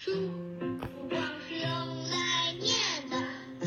[0.00, 0.12] 书
[0.80, 1.68] 不光是用
[2.08, 2.70] 来念
[3.10, 3.18] 的，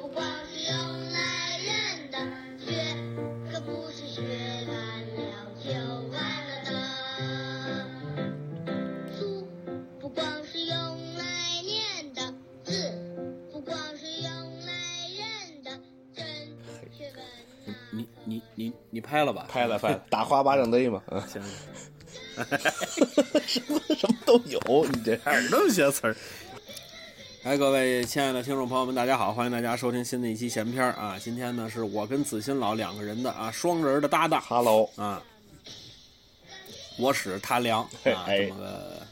[0.00, 0.20] 不光
[0.52, 0.74] 是用
[1.12, 2.18] 来认的，
[2.58, 2.66] 学
[3.52, 4.20] 可不是学
[4.66, 4.74] 完
[5.14, 5.22] 了
[5.62, 5.70] 就
[6.10, 6.68] 完了的。
[9.16, 9.46] 书
[10.00, 10.76] 不光是用
[11.14, 11.22] 来
[11.62, 12.34] 念的，
[12.64, 12.72] 字
[13.52, 14.28] 不光是用
[14.66, 14.72] 来
[15.16, 15.70] 认的，
[16.12, 16.26] 真
[16.90, 17.24] 学问
[17.64, 19.46] 那你你你你拍了吧？
[19.48, 21.40] 拍了拍了， 打花巴掌堆嘛，嗯，行，
[23.46, 26.16] 什么什么都有，你这哪儿那么些词儿？
[27.44, 29.32] 哎，各位亲爱的听众朋友们，大家好！
[29.32, 31.18] 欢迎大家收听新的一期闲篇儿啊！
[31.22, 35.22] 今天呢，是我跟子欣老两个人的啊双人的搭档 Hello，啊，
[36.98, 39.02] 我使他凉啊，哎这么个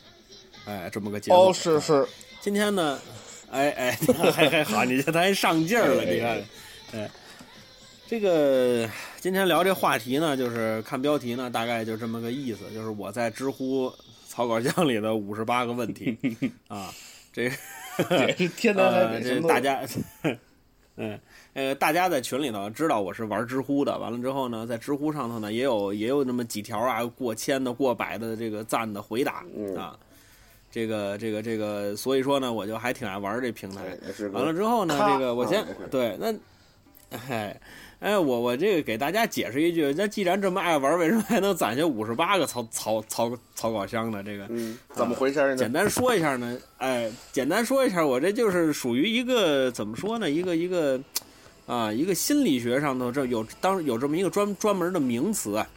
[0.65, 1.39] 哎这么个节目。
[1.39, 2.09] 哦，是是，
[2.41, 2.99] 今天呢，
[3.51, 3.99] 哎哎，
[4.33, 6.43] 还还好，你这还上劲儿了，你看，
[6.95, 7.11] 哎，
[8.13, 8.87] 这个
[9.21, 13.91] 今天聊这话题呢，就是看标题呢，大概就这么个意思，就是我在知乎
[14.29, 16.19] 草稿箱里的五十八个问题
[16.69, 16.93] 啊，
[17.33, 17.51] 这
[17.97, 18.75] 这
[19.49, 19.83] 大家，
[20.97, 21.19] 嗯，
[21.55, 29.99] 呃，大家在群里头知道我是玩知乎的，完了之后呢，在知乎上头呢，也有也有那么几条啊，过千的、过百的这个赞的回答、嗯啊，
[30.71, 33.97] 这个这个这个，所以说呢，我就还挺爱玩这平台。
[34.33, 37.59] 完了之后呢，这个我先对那，哎
[38.03, 44.21] 哎，我我这个给大家解释一句，那既然这么爱玩，为什么还能攒下五十八个草草草草稿箱呢？
[44.25, 45.57] 这个嗯，怎么回事呢？
[45.57, 50.29] 简单说一下呢，哎，简单说一下，我这就是属于一个怎么说呢？
[50.29, 51.01] 一个一个
[51.65, 55.69] 啊，一个心理学上头这有当有这么一个专专门的名词啊，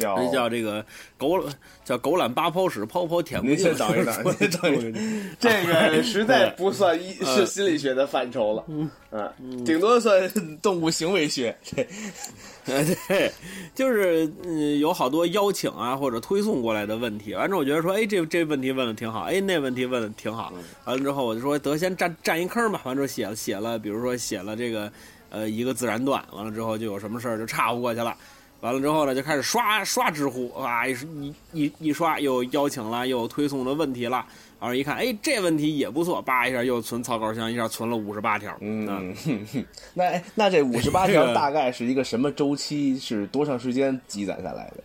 [0.00, 0.84] 叫这叫这个
[1.18, 1.40] 狗
[1.84, 3.66] 叫狗懒八泡屎，泡泡舔不您净。
[3.66, 8.64] 先等一等，您等一等， 这个实在不算一是心理学的范畴了，
[9.12, 10.28] 嗯，顶多算
[10.62, 11.86] 动物行为学，对，
[12.66, 13.30] 呃，对，
[13.74, 20.52] 就是嗯，有好多邀请啊或者推送过来的问题，完之后我觉得说，哎，这这问题问的挺好，哎，那问题问的挺好，
[20.84, 24.90] 完了之后我就说得先占占一坑吧，完之后写了写了，比如说写了这个
[25.30, 28.16] 呃一个自然段，完了之后就有什么事儿就岔乎过去了。
[28.60, 34.24] 完了之后呢，就开始刷刷知乎，啊，一一一一刷又邀请了，又推送了问题了，
[34.60, 42.98] 然后一看，哎，这问题也不错，叭一下又存草稿箱，一下存了五十八条，啊嗯，哼哼 那哎那这五十八条大概是一个什么周期？
[42.98, 44.84] 是多长时间积攒下来的？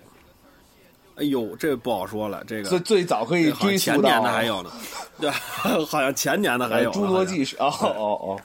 [1.17, 4.71] 哎呦，这不好说了，这个最最早可以追溯到前年的还有呢，
[5.19, 5.29] 对，
[5.87, 6.97] 好像前年的还有呢。
[6.97, 8.41] 侏罗纪是哦哦哦，哦，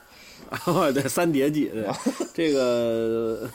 [0.93, 1.87] 对，三叠纪，对，
[2.33, 3.49] 这个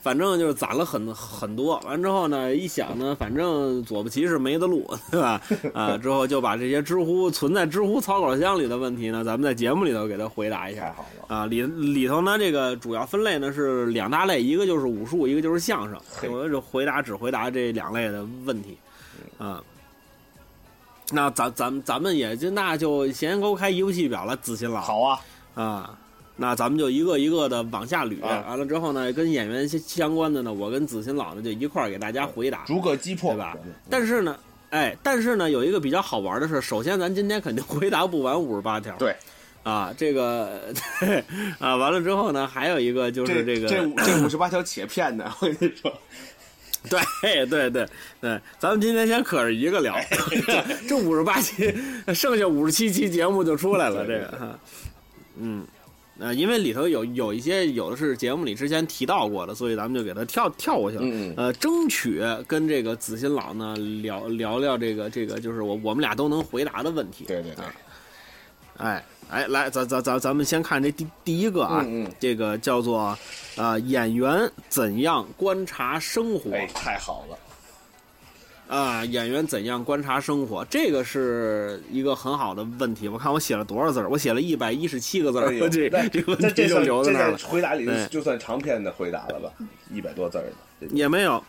[0.00, 1.78] 反正就是攒了很很多。
[1.80, 5.40] 完之后呢，一想呢，反正左不骑是没得录，对吧？
[5.74, 10.94] 啊，之后就把这些知乎存在知乎草稿箱里的问题呢，咱们在节目里头给他回答一下。
[11.28, 16.00] 啊，里里头呢，这个主要分类呢是两大类，一个就是武术，一个就是相声。
[16.10, 18.78] 嘿我就回答只回答这两类的问题，
[19.36, 19.62] 啊。
[21.12, 25.20] 那咱咱咱们也就那就先勾开游戏表了，子欣了好啊，
[25.54, 25.98] 啊。
[26.36, 32.64] 那咱们就一个一个的往下捋，啊完了之后呢，跟演员相相关的呢，我跟子欣老呢就一块儿给大家回答。
[32.66, 33.56] 逐个击破对吧？
[33.88, 34.38] 但是呢，
[34.70, 38.94] 哎，但是呢，有一个比较好玩的是，首先咱今天肯定回答不完五十八条。
[38.98, 39.14] 对。
[39.62, 41.24] 啊，这个对
[41.58, 45.92] 啊，完了之后呢，还有一个就是这个，这五这五十八条且骗的， 我跟你说，
[46.88, 47.84] 对对对
[48.20, 49.96] 对，咱们今天先可着一个聊，
[50.88, 51.74] 这五十八期，
[52.14, 54.56] 剩下五十七期节目就出来了，这个哈，
[55.40, 55.66] 嗯。
[56.18, 61.34] 呃，因为里头有有一些有的是节目里之前提到过的，所以咱们就给它跳跳过去了。
[61.36, 67.24] 呃，争取跟这个子欣老呢聊聊聊这个这个，就是我我们俩都能回答的问题。
[67.26, 67.74] 对对对啊，
[68.78, 73.16] 哎哎，来，咱咱咱咱们先看这第第一个啊，嗯嗯这个叫做
[73.56, 76.50] 啊、演员怎样观察生活。
[76.52, 77.36] 哎，太好了，
[78.68, 80.64] 啊，演员怎样观察生活？
[80.64, 83.06] 这个是一个很好的问题。
[83.06, 84.08] 我看我写了多少字儿？
[84.08, 87.38] 我写了一百一十七个字儿， 这那这个问题就留在那儿了。
[87.38, 89.50] 回答里对就算长篇的回答了吧，
[89.92, 90.44] 一百多字儿
[90.80, 91.40] 的，也没有，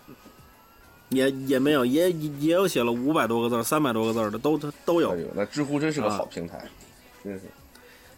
[1.10, 5.18] 也也没有，也也有写了五百多个字儿、三百多个字儿的，都都都有哎。
[5.34, 6.64] 那知乎真是个啊好平台，
[7.24, 7.42] 真是，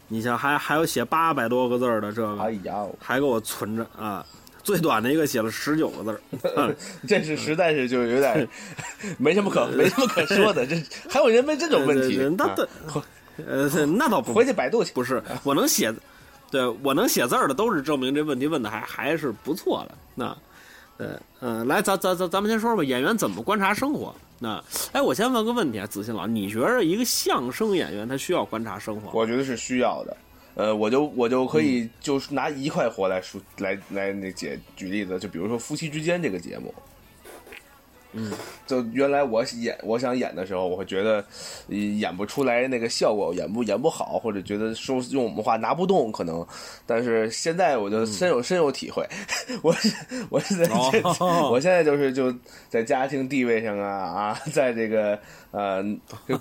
[0.09, 4.25] 你像还还有写八百多个字儿的这哎个，呀，还给我存着啊。
[4.69, 6.21] 最短的一个写了十九个字
[6.55, 6.75] 儿，
[7.07, 8.47] 这是实在是就有点
[9.17, 10.75] 没什么可没什么可说的，这
[11.09, 12.67] 还有人问这种问题呃，那
[13.47, 15.93] 呃，那倒不回去百度去，不是，我能写，
[16.51, 19.95] 对我能写字儿的，都是证明这问题问的还还是不错的。
[20.13, 20.37] 那，
[20.97, 24.13] 呃，嗯、来，咱咱咱咱们先说说吧，演员怎么观察生活？
[24.39, 29.11] 那，哎，我先问个问题啊，子欣老，你觉得一个相声演员他需要观察生活吗？
[29.13, 30.15] 我觉得是需要的。
[30.55, 36.73] 呃，我就我就可以就是拿一块活来说来来那解举例子，就比如说夫妻之间这个节目，
[38.11, 38.31] 嗯，
[38.65, 41.23] 就原来我演我想演的时候，我会觉得
[41.67, 46.45] 呃演不出来那个效果，演不演不好，或者觉得说用我们话拿不动可能。
[46.87, 49.07] 但是现在我就深有深有体会，
[49.61, 49.75] 我
[50.29, 50.65] 我是在，
[51.19, 52.33] 哦我现在就是就
[52.67, 55.19] 在家庭地位上啊啊，在这个
[55.51, 55.83] 呃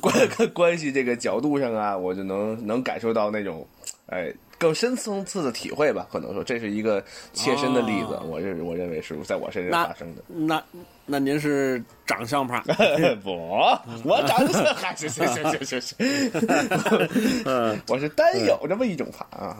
[0.00, 0.14] 关
[0.54, 3.66] 关系这个角度上啊，我就能能感受到那种
[4.06, 4.32] 哎。
[4.58, 7.02] 更深层次的体会吧，可能说这是一个
[7.32, 10.22] 切身的例子，哦我认我认为是在我身上发生的。
[10.26, 10.62] 那
[11.06, 12.60] 那您是长相派？
[13.22, 13.30] 不，
[14.04, 15.96] 我长得是还是行行行行行，
[17.88, 19.56] 我是单有这么一种怕啊，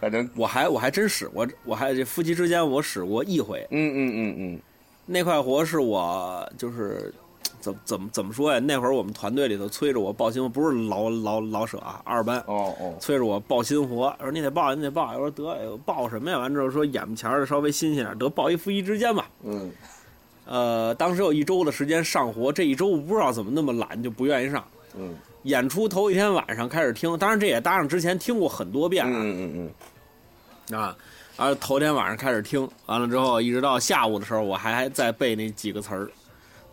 [0.00, 4.60] 反正我还我还真使我我还这夫妻之间我使过一回，嗯嗯嗯嗯
[5.06, 7.14] 那块活是我就是
[7.60, 8.58] 怎怎么怎么说呀？
[8.58, 16.38] 那会儿我们团队里头催着我报新活，不是老老老舍啊，二班哦哦，催着我报新活，说你得报你得报，我说得哎报什么呀？
[16.38, 19.28] 完之后说眼前儿的稍微新鲜点，得报一夫妻之间吧。
[19.44, 19.70] 嗯
[20.46, 24.64] 呃，当时有一周的时间上活，这一周我不知道怎么那么懒，就不愿意上。
[24.96, 29.70] 嗯演出头一天晚上开始听，当然这也搭上之前听过很多遍了、嗯嗯
[30.70, 30.96] 嗯啊。
[31.36, 36.10] 然后头天晚上开始听，完了之后一直到下午的时候，我还在背那几个词儿，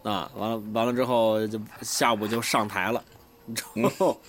[0.04, 3.04] 啊，完了完了之后就下午就上台了。
[3.54, 4.22] 之后，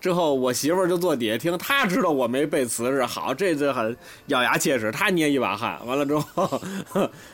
[0.00, 5.80] 之后我媳妇儿就坐底下听，她知道我没背词是好，这次很咬牙切齿，她捏一把汗。
[5.86, 6.60] 完了之后，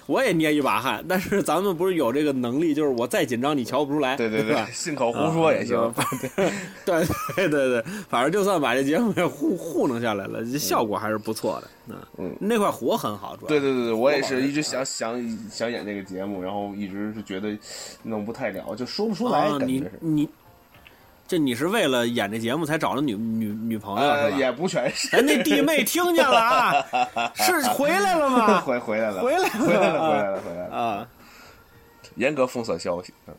[0.06, 1.04] 我也捏一把汗。
[1.08, 4.72] 但是咱们不是有这个能力，就是我再紧张你瞧不出来，对对吧对，？
[4.72, 5.92] 信口胡说也行。
[6.84, 7.04] 对
[7.34, 11.69] 对对对，反正就算把这节目给糊糊弄下来了，这效果还是不错的。
[11.88, 15.20] 嗯嗯那块活很好，主要对对对对，我也是一直想想
[15.50, 17.58] 想演这个节目，然后一直是觉得
[18.04, 19.84] 弄不太了，就说不出来，啊，你。
[20.00, 20.28] 你，
[21.26, 24.38] 这你是为了演这节目才找的女女女朋友呃，是吧？
[24.38, 28.60] 也不全是，咱那弟妹听见了啊， 是回来了吗？
[28.66, 31.08] 回回来了，回来了回来了，回来了，回来了，啊！
[32.16, 33.12] 严格封锁消息。
[33.26, 33.34] 嗯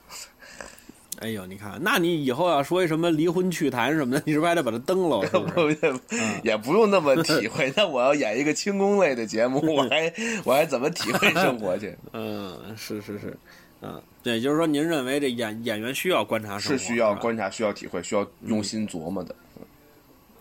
[1.21, 5.25] 哎呦，你看，那你以后要说一什么离婚趣谈什么的， 你是不是还得把它登了？
[5.31, 5.95] 是不是？
[6.43, 7.71] 也不用那么体会。
[7.73, 10.11] 那我要演一个轻功类的节目，我还
[10.43, 11.97] 我还怎么体会生活去？
[12.11, 13.37] 嗯，是是是，
[13.81, 19.35] 嗯，对，就是说，您认为这演演员需要观察什么，是需要观察、需要体会、需要用心琢磨的。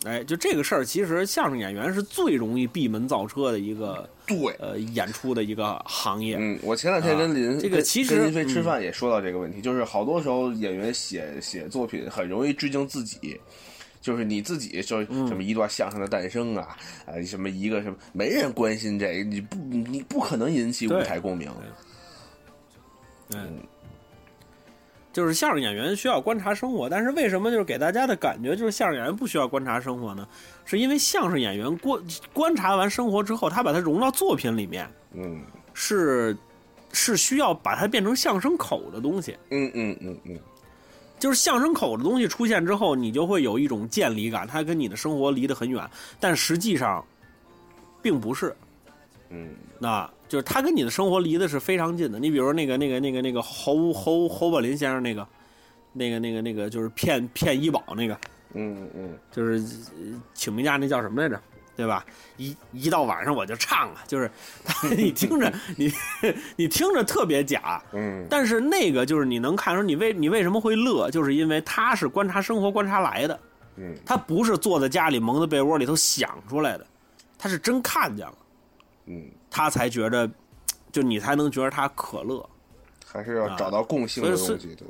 [0.07, 6.37] 哎，就这个事儿，其实相声演员是最容易闭门造车的一个对，呃演出的一个行业。
[6.41, 13.39] 嗯，我前两天跟林、啊这个其实跟林飞吃嗯饭也说到这个问题，就是好多时候演员写写作品很容易致敬自己。
[14.01, 16.77] 就是你自己说嗯什么一段相声的诞生啊，
[17.07, 21.51] 啊、什么一个什么，没人关心这个，你不你不可能引起舞台共鸣。
[23.35, 23.59] 嗯，
[25.15, 30.29] 就是相声演员需要观察生活，但是为什么就是给大家的感觉就是相声演员不需要观察生活呢？
[30.65, 32.03] 是因为相声演员观
[32.33, 35.41] 观察完生活之后，他把它融到作品里面，嗯
[35.73, 36.37] 是
[36.93, 39.39] 是需要把它变成相声口的东西。
[39.51, 40.39] 嗯嗯嗯嗯，
[41.21, 45.89] 就是相声口的东西出现之后，你就会有一种渐离感，它跟你的生活离得很远，
[46.19, 47.05] 但实际上
[48.03, 48.55] 并不是。
[49.31, 52.19] 嗯那就是他跟你的生活离的是非常近的。
[52.19, 55.25] 你比如说那个那个那个那个侯侯侯宝林先生那个，
[55.93, 58.19] 那个那个那个就是骗骗医保那个，
[58.55, 59.59] 嗯嗯就是
[59.95, 61.41] 呃请病假那叫什么来着？
[61.77, 62.05] 对吧？
[62.37, 64.29] 一一到晚上我就唱啊，就是
[64.97, 65.93] 你听着你
[66.57, 73.39] 你听着特别假，嗯但是那个就是你能看出你为你为什么会乐，就是因为他是观察生活观察来的，
[73.77, 76.85] 嗯他不是坐在家里蒙在被窝里头想出来的，
[77.39, 78.35] 他是真看见了，
[79.07, 80.29] 嗯，他才觉得，
[80.91, 82.45] 就你才能觉得他可乐。
[83.07, 84.89] 还是要找到共性的东西，对。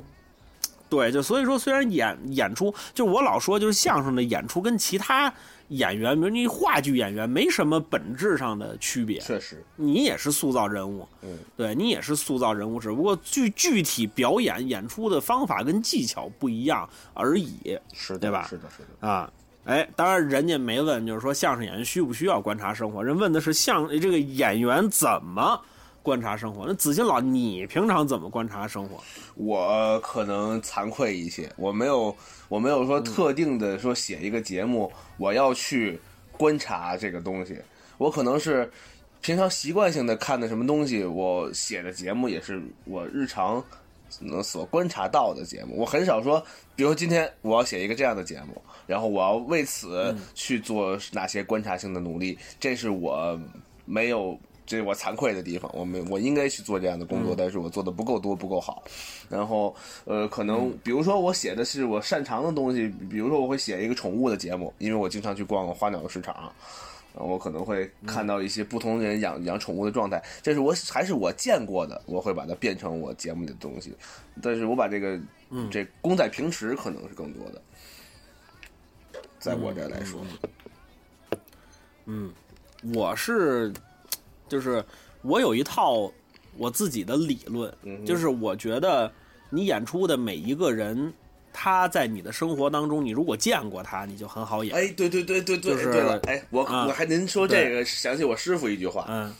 [0.89, 5.31] 对，就所以说，虽然演演出，就是我老说，就是相声的演出跟其他
[5.67, 9.19] 演员，比如你话剧演员，没什么本质上的区别。
[9.19, 19.07] 确实，你也是塑造人物，嗯，对你也是塑造人物，只不过具具体表演演出的方法跟技巧不一样而已是，对吧是的，是的。
[19.07, 19.31] 啊。
[19.65, 25.59] 哎，当然人家没问，就是说相声演员需不需要观察生活，人问的是相这个演员怎么
[26.03, 26.65] 观察生活。
[26.67, 29.03] 那子欣老，你平常怎么观察生活？
[29.33, 32.15] 我可能惭愧一些，我没有，
[32.47, 35.99] 我没有说特定的说写一个节目，我要去
[36.37, 37.57] 观察这个东西。
[37.97, 38.71] 我可能是
[39.19, 43.63] 平常习惯性的看的什么东西，我写的节目也是我日常能
[44.43, 45.75] 所观察到的节目。
[45.77, 46.39] 我很少说，
[46.75, 53.39] 比如说今天我要写一个这样的节目，然后我要为此去做哪些观察性的努力，这是我
[53.85, 54.37] 没有。
[54.67, 58.83] 这是我惭愧的地方，我没我应该去做这样的工作，但是我做的不够多，不够好。
[59.29, 66.51] 然后呃，可能比如说我写的是我擅长的东西，比如说我会写一个宠物的节目，因为我经常去逛花鸟市场，啊
[67.17, 73.95] 我可能会看到一些不同人养养宠物的状态，这是我还是我见过的，我会把它变成我节目里的东西。
[74.41, 75.19] 但是我把这个，
[75.71, 77.61] 这公在平时可能是更多的，
[79.39, 80.19] 在我这儿来说，
[82.05, 82.31] 嗯
[82.93, 83.71] 我是，
[84.47, 84.83] 就是
[85.21, 86.11] 我有一套
[86.57, 87.73] 我自己的理论，
[88.05, 89.11] 就是我觉得
[89.49, 91.13] 你演出的每一个人，
[91.57, 94.75] 他在你的生活当中，你如果见过他，你就很好演。
[94.75, 99.33] 哎，对对对对对，就是对了，哎，我、啊我还您说这个，想起我师傅一句话，嗯，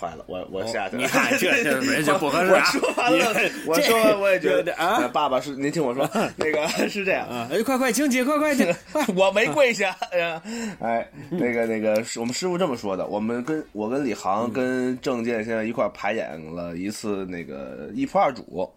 [0.00, 1.02] 坏了，我我下去 了。
[1.02, 9.94] 你看这这没这不合适我啊说完了，我说完我也觉得这啊呃爸爸是您听我说，那个 是这样，啊，哎，快快请起，快快请，快 我没跪下。
[10.10, 10.42] 哎呀，
[10.80, 13.06] 哎，那个那个，是我们师傅这么说的。
[13.06, 18.70] 我们跟我跟李航跟郑健现在一块排演了一次那个一仆二主，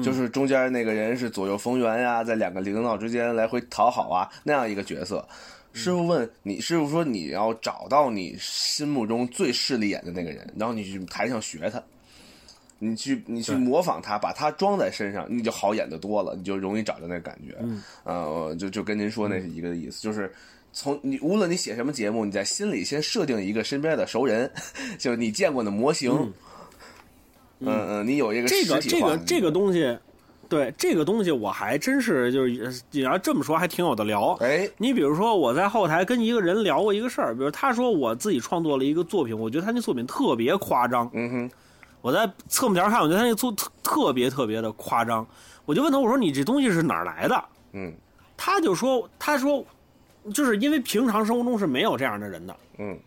[0.00, 5.26] 就是中间那个人是左右逢源呀，在两个领导之间来回讨好啊那样一个角色。
[5.72, 11.82] 师傅问你，师傅说你要找到你心目中最势利眼的那个人，然后你去台上学他。
[12.78, 17.56] 你去你去模仿他，把他装在身上，你就好演的多了，你就容易找到那个感觉。
[17.60, 20.32] 嗯，呃，就就跟您说那是一个意思，就是
[20.72, 24.50] 从你无论你写什么节目，你在心里先设定一个身边的熟人，
[24.98, 26.10] 就是你见过的模型。
[26.10, 26.32] 嗯
[27.64, 29.96] 嗯嗯，你有一个这个这个这个东西，
[30.48, 34.36] 对这个东西我还真是就是你要这么说还挺有的聊。
[34.40, 41.10] 哎，你比如说我在后台跟一个人聊过一个事儿，比如他说我自己创作了一个作品，我觉得他那作品特别夸张。
[41.14, 41.50] 嗯哼，
[42.00, 45.26] 我在侧幕条看，我觉得他那作特特别特别的夸张。
[45.64, 47.44] 我就问他，我说你这东西是哪儿来的？
[47.72, 47.92] 嗯
[48.36, 49.64] 他就说，他说，
[50.34, 52.98] 就是因为平常生活中是没有这样的人的，嗯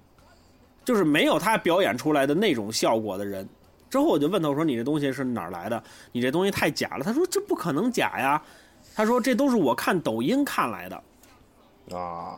[0.86, 3.46] 就是没有他表演出来的那种效果的人。
[3.96, 5.82] 之后我就问他，我说你这东西是哪儿来的？
[6.12, 7.06] 你这东西太假了。
[7.06, 8.42] 他说这不可能假呀。
[8.94, 11.02] 他说这都是我看抖音看来的。
[11.98, 12.38] 啊，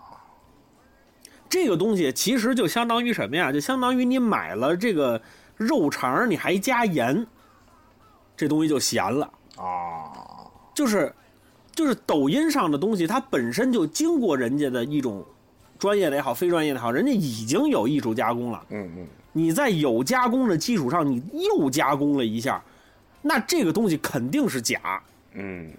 [1.49, 3.51] 这个东西其实就相当于什么呀？
[3.51, 5.19] 就相当于你买了这个
[5.55, 7.25] 肉肠，你还加盐，
[8.35, 9.27] 这东西就咸了。
[9.55, 10.13] 啊，
[10.75, 11.11] 就是
[11.73, 15.25] 就是抖音上的东西，它本身就经过人家的一种
[15.79, 18.63] 专业的也好，非专业的也好，人家已经有艺术加工了。
[18.69, 22.59] 嗯嗯，你在有加工的基础上，你又加工了一下，
[23.21, 25.01] 那这个东西肯定是假。
[25.33, 25.71] 嗯，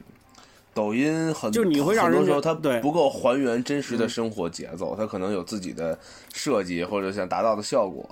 [0.72, 5.98] 抖音很就你会让人很多时候它对不够还原真实的生活节奏，它可能有自己的
[6.32, 8.08] 设计或者想达到的效果。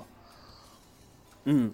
[1.45, 1.73] 嗯，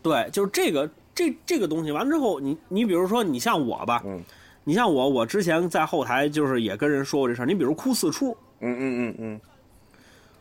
[0.00, 4.22] 对，就是这个这这个东西完了之后，你你比如说你像我吧，嗯，
[4.64, 7.44] 你像我，我之前在后台就是也跟人说过这事儿。
[7.44, 9.40] 你比如哭四出，嗯嗯嗯嗯，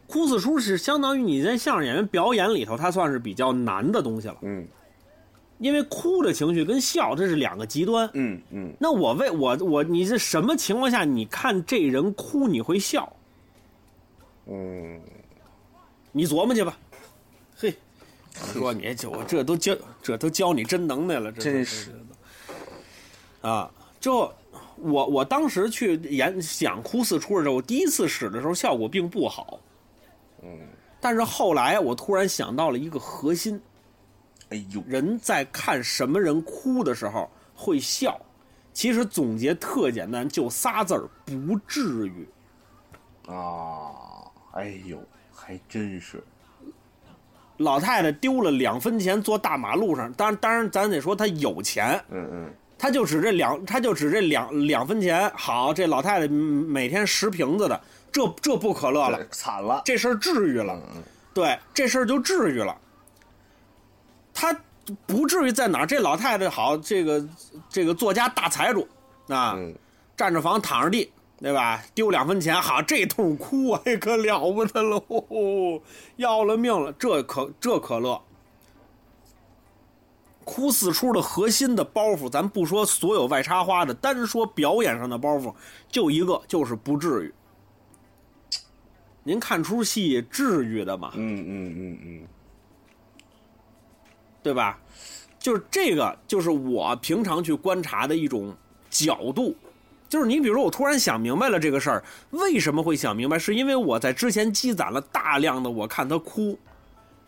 [0.08, 4.38] 哭四出是相当于你在相声演员表演里头，它算是比较难的东西了。
[4.42, 4.68] 嗯
[5.60, 8.08] 因为哭的情绪跟笑这是两个极端。
[8.14, 13.12] 嗯嗯那我为我我你是什么情况下你看这人哭你会笑？
[14.46, 15.02] 嗯，
[16.12, 16.78] 你琢磨去吧。
[17.58, 17.74] 嘿，
[18.54, 21.90] 说你这我这都教这都教你真能耐了，这真是
[23.42, 23.72] 的啊！
[24.00, 24.32] 就
[24.76, 29.60] 我我当时去演想哭四出的时候，我第一次使的时候效果并不好。
[30.42, 30.60] 嗯，
[31.00, 33.62] 但是后来我突然想到了一个核心：
[34.50, 38.20] 哎呦，人在看什么人哭的时候会笑。
[38.74, 42.28] 其实总结特简单，就仨字儿：不至于。
[43.28, 45.00] 啊，哎呦，
[45.34, 46.24] 还真是，
[47.58, 55.28] 老太太丢了两分钱坐大马路上，当然当然咱得说她有钱，嗯嗯她就指这两，她就指这两两分钱。
[55.36, 60.82] 好，这老太太嗯每天拾瓶子的，这这不可乐了，，惨了，这事儿治愈了。
[61.34, 62.76] 对，这事儿就治愈了。
[64.34, 64.56] 他
[65.06, 65.86] 不至于在哪儿？
[65.86, 67.28] 这老太太好，这个
[67.70, 68.88] 这个作家大财主
[69.28, 69.76] 啊，嗯
[70.16, 71.84] 占着房躺着地，对吧？
[71.94, 75.82] 丢两分钱，好，这通哭，哎，可了不得喽，哦
[76.16, 78.20] 要了命了，这可这可乐。
[80.44, 85.54] 哭四出的核心的包袱，咱不说所有外插花的，单说表演上的包袱，
[85.92, 87.34] 就一个，就是不至于。
[89.28, 91.12] 您看出戏至于的吗？
[91.16, 92.28] 嗯嗯嗯嗯，
[94.42, 94.80] 对吧？
[95.38, 98.56] 就是这个，就是我平常去观察的一种
[98.90, 99.54] 角度。
[100.08, 103.38] 就是你比如说，我突然想明白了这个事儿，为什么会想明白？
[103.38, 106.58] 是因为我在之前积攒了大量的我看他哭，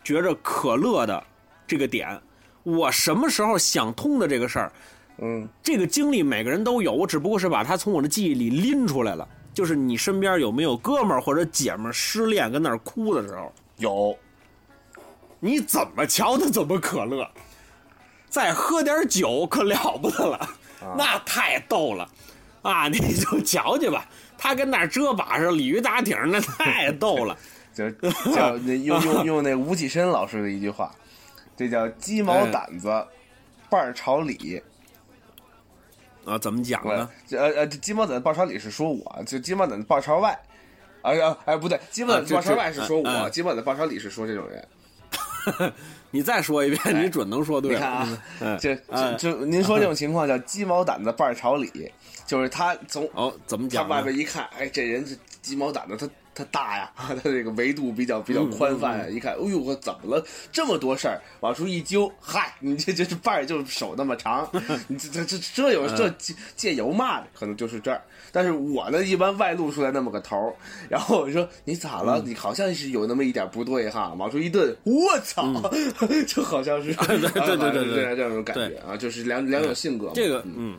[0.02, 1.22] 觉着可乐的
[1.66, 2.18] 这个点，
[2.62, 4.72] 我什么时候想通的这个事儿，
[5.18, 9.28] 嗯这个经历每个人都有，我只不过是把它从我的记忆里拎出来了。
[9.60, 14.18] 就是你身边有没有哥们儿或者姐们儿失恋跟那儿哭的时候，有，
[15.38, 17.28] 你怎么瞧他怎么可乐，
[18.30, 20.48] 再喝点酒可了不得了，
[20.96, 22.08] 那太逗了，
[22.62, 27.36] 啊，你就瞧去吧，他跟那儿遮把式鲤鱼打挺，那太逗了。
[27.74, 27.90] 就
[28.34, 30.90] 叫 那用用用那吴启深老师的一句话，
[31.54, 33.06] 这叫鸡毛掸子
[33.68, 34.62] 半儿朝里。
[36.30, 37.10] 啊，怎么讲呃呢？
[37.26, 40.38] 这呃呃，这鸡毛掸子半儿朝里是说我，就鸡毛掸子半儿朝外。
[41.02, 44.68] 哎呀，哎不对，鸡毛掸子半儿朝外是说我，鸡毛掸子半儿朝里是说这种人。
[46.12, 47.72] 你再说一遍，你准能说对。
[47.72, 51.90] 你看啊，嗯这哎这就您说这种情况叫鸡毛掸子半儿朝里，
[52.26, 54.02] 就是他从哦，怎么讲他外？
[54.02, 59.06] 边一看，哎，这人是鸡毛掸子，他他大呀， 他这个维度比较比较宽泛呀。
[59.08, 60.24] 一看，哎呦，我怎么了？
[60.52, 64.48] 这么多事儿，往出一揪，嗨， 你这这这瓣儿就是手那么长，
[64.88, 68.00] 你这这这这有这借借油嘛的，可能就是这儿。
[68.32, 70.54] 但是我呢，一般外露出来那么个头儿，
[70.88, 72.22] 然后我说你咋了？
[72.24, 75.42] 你好像是有那么一点不对哈，往出一顿，我操，
[76.28, 80.12] 就好像是对对对对对对这种感觉啊，就是两两种性格嘛。
[80.14, 80.78] 这个，嗯，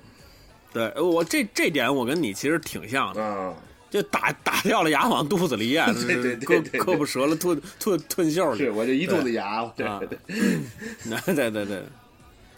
[0.71, 3.53] 对我这这点我跟你其实挺像的，啊，
[3.91, 8.57] 就打打掉了牙往肚子里 咽，对对对胳胳膊折了吞吞吞袖里。
[8.57, 9.99] 是，我这一肚子牙，对啊。
[9.99, 10.07] 对。
[10.07, 11.51] 对 对。
[11.51, 11.83] 对对，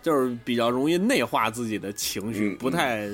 [0.03, 3.07] 就是比较容易内化自己的情绪，嗯不太，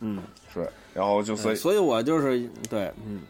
[0.00, 3.20] 嗯，是，然后就所以所以我就是对，嗯，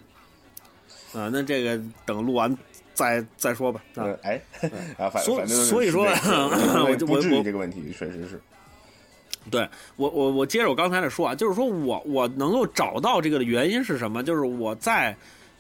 [1.13, 2.57] 啊，那这个等录完
[2.95, 3.83] 再再说吧。
[3.97, 4.05] 啊。
[4.05, 4.41] 呃，哎，
[4.99, 8.41] 啊，反所所以说我就我我这个问题，确实是，
[9.51, 14.23] 对我我我接着我刚才的说啊，就是说我我能够找到这个的原因是什么？
[14.23, 15.17] 就是我在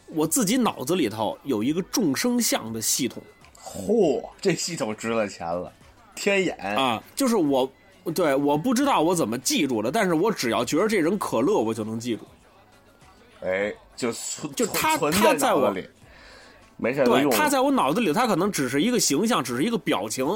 [0.08, 3.22] 我自己脑子里头有一个众生相的系统
[3.62, 5.72] 嚯，这系统值了钱了，
[6.14, 7.70] 天眼，啊，就是我
[8.14, 12.22] 对我不知道我怎么记住的，但是我只要觉得这人可乐，我就能记住。
[13.42, 15.86] 哎，就存就他存他在我里，
[16.76, 20.26] 没事对，他在我脑子里，他可能只是一个形象，只是一个表情，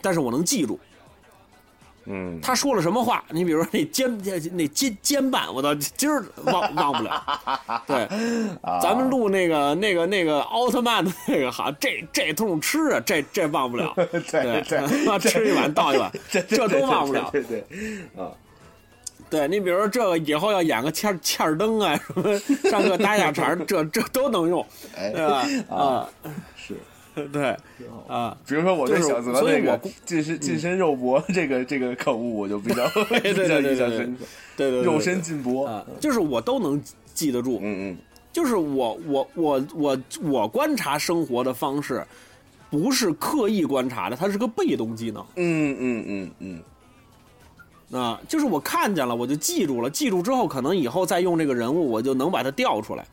[0.00, 0.78] 但是我能记住
[2.06, 3.24] 嗯，他说了什么话。
[3.30, 4.16] 你比如说那肩
[4.52, 7.40] 那肩肩膀，我到今儿忘忘不了。
[7.86, 8.04] 对，
[8.62, 13.92] 啊咱们录那个那个那个奥特曼的那个，好，这这通吃啊，这这忘不了。
[13.96, 17.28] 对 对对， 吃一碗倒一碗，这这都忘不了。
[17.32, 18.30] 对对对，啊，
[19.28, 22.38] 对你比如说这个以后要演个欠儿欠儿灯啊，什么
[22.70, 24.64] 上课搭下茬，这这都能用，
[24.96, 25.74] 哎对吧？
[25.76, 26.08] 啊，
[26.56, 26.74] 是。
[27.32, 27.56] 对
[28.06, 34.24] 啊，比如说我对就是小泽那个所以我近身近身肉搏这个这个口误，我就比较 对对比较印象对对对深刻，
[34.56, 36.82] 对对对，肉身劲搏，啊，就是我都能
[37.14, 37.96] 记得住，嗯嗯，
[38.32, 42.06] 就是我我我我我观察生活的方式，
[42.70, 46.62] 不是刻意观察的，它是个被动技能嗯嗯嗯
[47.90, 53.06] 嗯，啊，就是我看见了我就记住了，记住之后可能以后再用这个人物，我就能把它调出来。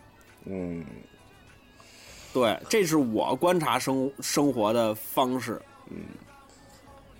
[0.46, 0.84] 嗯，
[2.34, 5.62] 对，这是我观察生生活的方式。
[5.90, 5.98] 嗯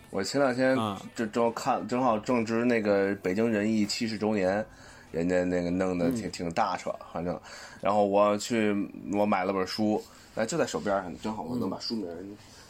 [0.10, 4.64] 我前两天啊这正看，正好正值那个北京人艺七十周年，
[5.12, 7.40] 人家那个弄得挺挺大扯，反正，
[7.82, 8.72] 然后我去
[9.12, 10.00] 我买了本书，
[10.36, 12.18] 哎，就在手边上，正好我能把书名儿，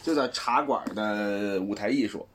[0.02, 2.26] 就在茶馆的舞台艺术。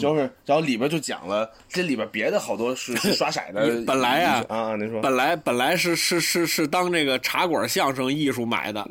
[0.00, 3.82] 就是，然后里边就讲了，这里边别的好多是是刷色的。
[3.86, 8.86] 本来啊啊，啊您说，本来本来是是是是当这个茶馆相声艺术买的，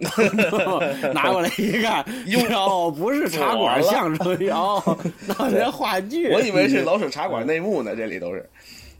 [1.13, 4.81] 拿过来一看， 哟，不是茶馆相声，哟，
[5.25, 6.29] 那是话剧。
[6.31, 8.47] 我以为是老舍茶馆内幕呢，这里都是。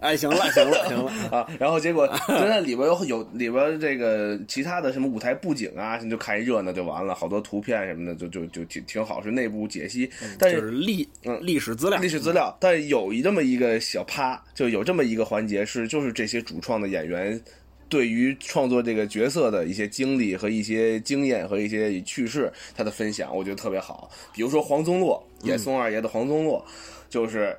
[0.03, 17.41] 哎，行了行了行了， 啊，然后结果 就在里边有有里边这个其他的什么舞台布景啊，你就看一热闹就完了，好多图片什么的就就就挺挺好，是内部解析，但就是是历嗯历史资料历史资料，但是有一这么一个小趴，就有这么一个环节是就是这些主创的演员。
[17.89, 24.09] 对于创作这个角色的一些经历和一些经验和一些趣事，他的分享，我觉得特别好。
[24.33, 26.65] 比如说黄宗洛演宋二爷的黄宗洛，
[27.07, 27.55] 就是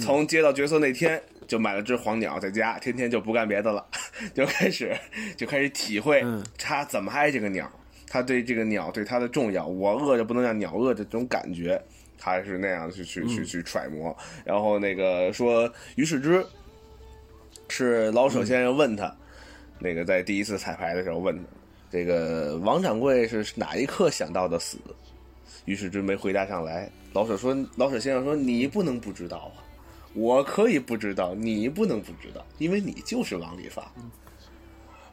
[0.00, 3.86] 从接到角色那天就买了只黄鸟，在家天天就不干别的了，
[4.34, 4.96] 就开始
[5.36, 7.70] 就开始体会嗯他怎么爱这个鸟，
[8.08, 11.80] 他对这个鸟对他的重要，我饿着不能让鸟饿着这种感觉，
[12.18, 14.16] 他是那样去去去去揣摩。
[14.44, 16.44] 然后那个说于是之
[17.68, 19.14] 是老舍先生问他，
[19.78, 21.44] 那个在第一次彩排的时候问他，
[21.90, 24.78] 这个王掌柜是哪一刻想到的死？
[25.64, 26.88] 于是之没回答上来。
[27.12, 29.58] 老舍说，老舍先生说你不能不知道啊，
[30.16, 33.82] 我可以不知道，你不能不知道，因为你就是王利发。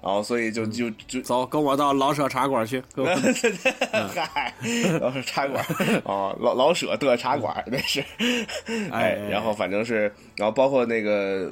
[0.02, 2.84] 然后所以就就就走，跟我到老舍茶馆去。
[4.13, 4.54] 嗨，
[5.00, 5.66] 老舍茶馆
[6.04, 8.04] 哦，老老舍的茶馆那是，
[8.92, 11.50] 哎，然后反正是，然后包括那个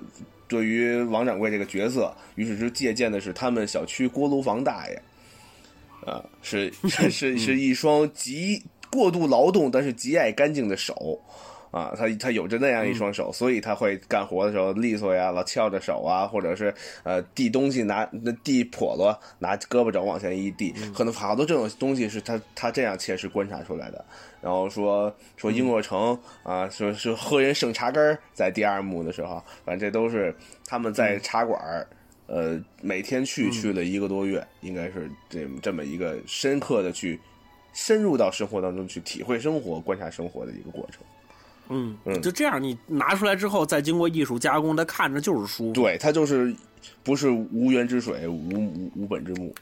[0.49, 5.01] 对于王掌柜这个角色，于是之借鉴的是他们小区锅炉房大爷，
[6.05, 11.21] 啊，是 是是是一双极过度劳动但是极爱干净的手。
[11.71, 24.05] 啊，他他有着那样一双手，所以他会干活的时候利索呀，老翘着手啊，或者是呃递东西拿那递笸箩，拿胳膊肘往前一递，可能好多这种东西是他他这样切实观察出来的。
[24.41, 31.87] 然后说说英若诚啊，说说喝人剩茶根儿，在第二幕的时候，反正这都是他们在茶馆儿。
[32.27, 37.19] 呃，每天去去了一个多月，应该是这这么一个深刻的去
[37.73, 41.03] 深入到生活当中去体会生活、观察生活的一个过程。
[41.71, 45.73] 嗯嗯就这样，你拿出来之后，再经过艺术加工，它看着就是舒服。
[45.73, 46.53] 对，它就是
[47.03, 49.53] 不是无源之水，无无无本之木。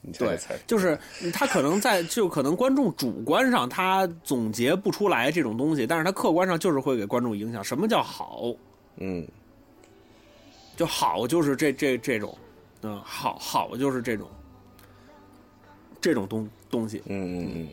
[0.00, 0.96] 你猜对，就是
[1.32, 7.62] 他可能在，就可能观众主观上他总结不出来这种东西，但是他客观上就是会给观众影响。
[7.62, 8.52] 什么叫好？
[8.98, 9.26] 嗯
[10.76, 12.38] 就好就是这这这种，
[12.82, 14.28] 嗯，好好就是这种，
[16.00, 17.02] 这种东东西。
[17.06, 17.68] 嗯嗯嗯，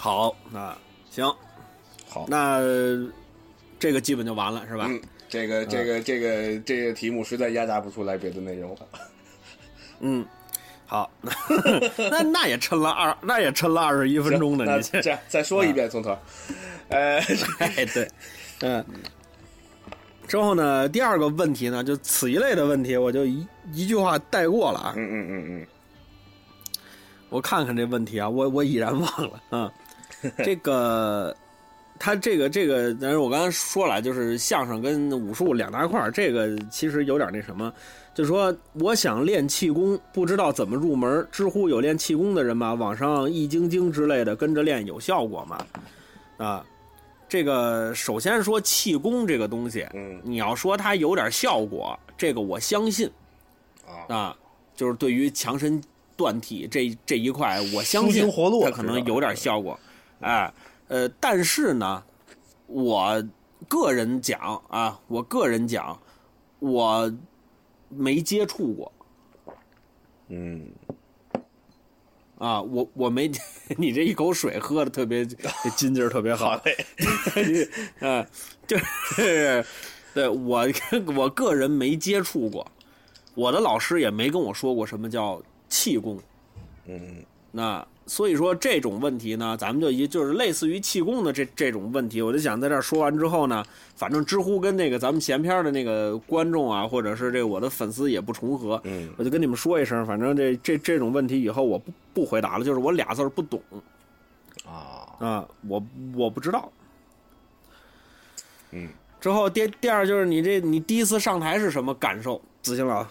[0.00, 0.74] 好，那
[1.10, 1.30] 行，
[2.08, 2.58] 好，那
[3.78, 4.86] 这个基本就完了，是吧？
[4.88, 8.80] 嗯，这个这个这个这个题目实在压榨不出来别的内容了。
[10.00, 10.24] 嗯，
[10.86, 11.10] 好，
[12.10, 14.64] 那那也撑了二，那也撑了二十一分钟呢。
[14.74, 16.16] 你这，这样再说一遍，从头。
[16.88, 17.18] 呃，
[17.58, 18.08] 哎，对，
[18.60, 18.82] 嗯。
[20.26, 24.94] 之后呢，第二个问题呢，就此一类的问题，我就一一句话带过了啊。
[24.96, 25.66] 嗯嗯嗯嗯，
[27.28, 29.70] 我看看这问题啊，我我已然忘了啊。
[30.44, 31.34] 这个，
[31.98, 37.72] 他这个这个，但是我刚才说了，就是相声跟武术两大块儿这个其实有点那什么，
[38.14, 41.26] 就说我想练气功，不知道怎么入门。
[41.30, 42.74] 知乎有练气功的人吗？
[42.74, 45.66] 网上易筋经之类的跟着练有效果吗？
[46.38, 46.64] 啊，
[47.28, 53.10] 这个首先说气功这个东西，嗯你要说它有点效果，这个我相信
[53.86, 54.36] 啊，啊，
[54.74, 55.80] 就是对于强身
[56.16, 58.26] 断体这这一块，我相信
[58.64, 59.78] 它可能有点效果，
[60.20, 60.52] 哎，
[60.88, 62.02] 呃，但是呢，
[62.66, 63.22] 我
[63.68, 65.98] 个人讲啊，我个人讲，
[66.58, 67.12] 我
[67.88, 68.92] 没接触过
[70.28, 70.70] 嗯，
[72.38, 73.30] 啊，我我没，
[73.76, 75.24] 你这一口水喝的特别，
[75.64, 76.76] 这筋劲儿特别好好，嘞，
[78.00, 78.26] 嗯，
[78.66, 79.64] 就是，
[80.14, 80.66] 对我
[81.16, 82.66] 我个人没接触过，
[83.34, 86.20] 我的老师也没跟我说过什么叫气功。
[86.86, 103.62] 嗯那所以说这种问题呢，咱们就一就是类似于气功的这这种问题，我就想在这儿说完之后呢，反正知乎跟那个咱们闲篇的那个观众啊，或者是这我的粉丝也不重合，嗯我就跟你们说一声，反正这这这种问题以后我不不回答了，就是我俩字儿不懂
[104.66, 105.80] 啊，啊，我
[106.16, 106.68] 我不知道。
[108.72, 108.88] 嗯，
[109.20, 112.42] 之后第第二就是你这你第一次上台是什么感受？
[112.60, 113.06] 子欣老，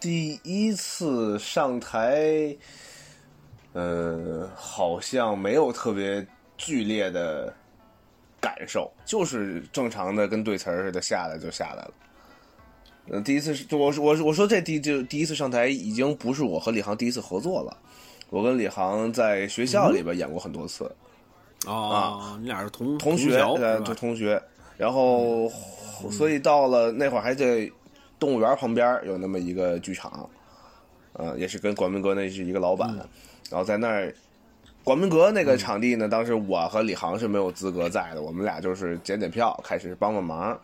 [0.00, 2.56] 第一次上台，
[3.76, 7.52] 呃，好像没有特别剧烈的
[8.40, 11.94] 感受，就是正常的跟对词儿似的下来就下来了。
[13.08, 17.76] 嗯、第一次是就我我我说这第就第一次上台已经不是我和李航第一次合作了，
[18.30, 20.90] 我跟李航在学校里边演过很多次，
[21.66, 23.84] 啊，你俩是同同学学，呃，是吧？
[23.84, 24.42] 同同学，
[24.78, 25.52] 然后、
[26.10, 27.70] 所以到了那会儿还在
[28.18, 30.28] 动物园旁边有那么一个剧场，
[31.12, 33.06] 呃，也是跟广明哥那是一个老板，
[33.50, 34.14] 然后在那儿。
[34.84, 40.56] 广明阁那个场地呢，当时我和李航是没有资格在的，我们俩就是捡捡票，开始帮帮忙，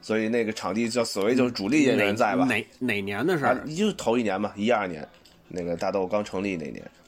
[0.00, 2.46] 所以那个场地叫所谓就是主力演员在吧？
[2.46, 5.06] 哪哪年的事啊儿？，就是头一年嘛，一二年，
[5.48, 6.82] 那个大豆刚成立那年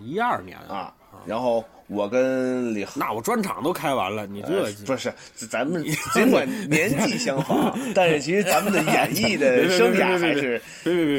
[0.00, 0.92] 一二年啊，
[1.26, 2.94] 然后我跟李航。
[2.98, 5.12] 那我专场都开完了，你这呃不是，
[5.50, 5.82] 咱们
[6.12, 10.60] 尽管年纪相仿， 但是其实咱们的演艺的生涯还是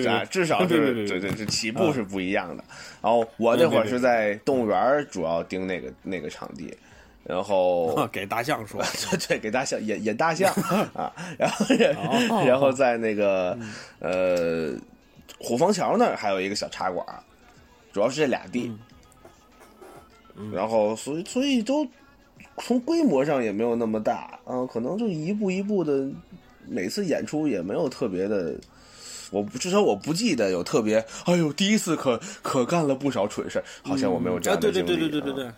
[0.07, 0.67] 啊，至少是
[1.07, 2.63] 对对，这起步是不一样的。
[3.01, 6.75] 然后我那会儿是在动物园主要盯那个那个场地，
[7.23, 10.53] 然后 给大象说，对对，给大象演演大象
[10.93, 11.65] 啊，然后
[12.29, 13.57] 哦然后在那个
[13.99, 14.73] 呃
[15.39, 17.05] 虎坊桥那儿还有一个小茶馆，
[17.99, 18.71] 主要是这俩地，
[20.53, 21.85] 然后所以所以都
[22.59, 26.09] 从规模上也没有那么大啊，可能就一步一步的，
[26.65, 28.55] 每次演出也没有特别的。
[29.31, 34.95] 我至少我不记得有特别，哎呦，第一次可可干了不少蠢事儿好像我没有这啊，样的对对。
[34.95, 35.53] 对对对对啊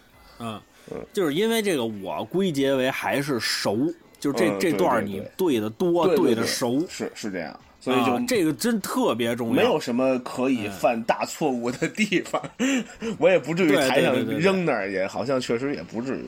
[0.90, 3.78] 对，嗯，就是因为这个，我归结为还是熟，
[4.20, 7.60] 就是这嗯这段你对的多，对对对的熟，是是这样。
[7.82, 9.54] 所以就啊这个真特别重要。
[9.56, 12.42] 没有什么可以犯大错误的地方，
[13.20, 16.26] 我也不至于台上扔那儿，也好像确实也不至于。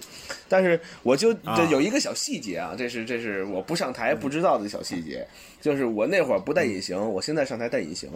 [0.50, 5.26] 但是我就啊这有一个小细节啊，这是这是我不上台不知道的小细节，
[5.62, 8.10] 就是我那会儿不戴隐形，我现在上台戴隐形。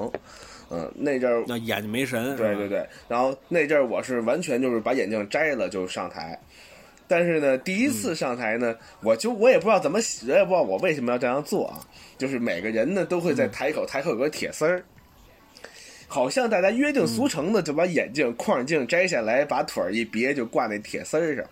[0.69, 2.35] 嗯，那阵儿那眼睛没神。
[2.35, 6.37] 对对对，然后那阵儿我是完全就是把眼镜摘了就上台，
[7.07, 9.97] 但是呢，第一次上台呢，我就我也不知道怎么，
[10.27, 11.79] 我也不知道我为什么要这样做啊，
[12.17, 14.83] 就是每个人呢都会在台口，台口有个铁丝儿。
[16.09, 21.45] 好像大家约定俗成的就把眼镜框镜摘下来，把腿儿一别就挂那铁丝儿上。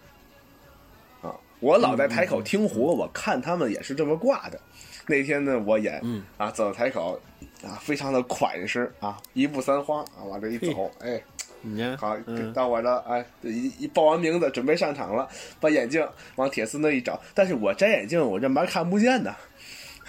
[1.30, 4.60] 啊，我老在台口听活，我看他们也是这么挂的。
[5.08, 6.01] 那天呢，我演
[6.38, 7.19] 啊走到台口
[7.63, 11.21] 啊，非常的款式啊，一步三花啊，往这一走，哎，
[11.62, 15.28] 你看，好嗯，到我这，哎，一一报完名字，准备上场了，
[15.60, 19.36] 把眼镜往铁丝那一找，但是我摘眼镜，我这门看不见呢。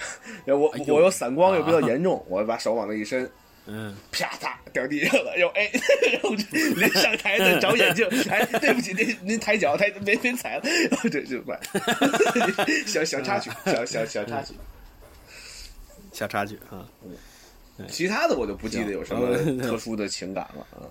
[0.46, 3.28] 我哎呦我有散光又比较严重，我把手往那一伸，
[3.66, 5.70] 嗯，啪嗒掉地上了，又哎，
[6.12, 11.58] 然后就临上台再找眼镜， 哎，对不起，您您抬脚抬没没踩了，然后这就怪，
[12.86, 14.54] 小小插曲，小小小插曲，
[16.12, 16.86] 小插曲啊。
[17.88, 20.88] 其他的我就不记得有什么特殊的情感了啊。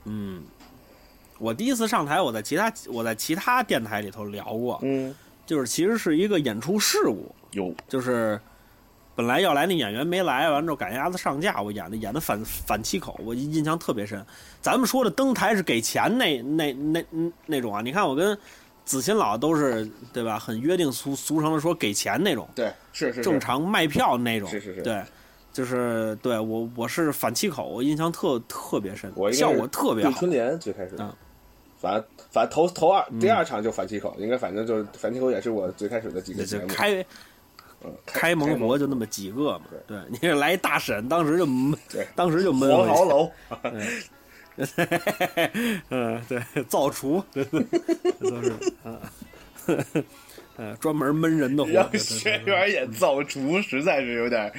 [1.40, 5.14] 我第一次上台，我在其他我在其他电台里头聊过，嗯，
[5.48, 7.76] 就是其实是一个演出事故，有。
[7.90, 8.40] 就是
[9.16, 14.24] 本来要来那演员没来，完之后赶鸭子上架，我演的演的反反七口，我印象特别深。
[14.62, 18.38] 咱们说的登台是给钱那那那那那种啊，你看我跟
[18.84, 20.38] 子欣老都是对吧？
[20.38, 25.02] 很约定俗俗成的说给钱那种，对，是是是正常卖票那种，是是是对。
[25.54, 30.30] 就是对我我是反七口，我印象特特别深我，效果特别好对春。
[30.30, 31.10] 联最开始，嗯
[31.78, 36.68] 反正反正头头二第二场就反七口，应该反正就是反七口也是我最开始的几个节目。
[38.06, 43.32] 开蒙活就那么几个嘛，对你这来一大婶，当时就闷对，当时就闷黄回去豪楼，
[45.90, 47.44] 嗯，对，造厨，这
[48.22, 48.52] 都是
[48.84, 49.00] 啊，
[50.58, 51.70] 呃，专门闷人的活。
[51.70, 54.52] 让对学员演造厨，实在是有点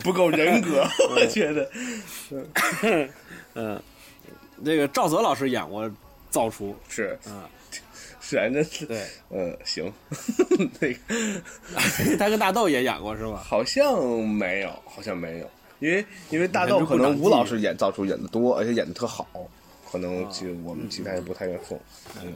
[0.00, 0.82] 不够人格，
[1.14, 1.70] 我觉得。
[3.54, 3.80] 嗯，
[4.56, 5.90] 那个赵泽老师演过
[6.30, 7.48] 造厨，是啊，
[8.28, 9.92] 是啊，那是对，嗯， 行，
[10.80, 10.98] 那个
[12.18, 13.36] 他跟大豆也演过是吧？
[13.36, 19.24] 好像没有，好像没有，因为因为大豆可能吴老师演造出演的多，而且演的特好，
[19.88, 21.78] 可能就我们其他人不太愿碰。
[22.20, 22.34] 嗯，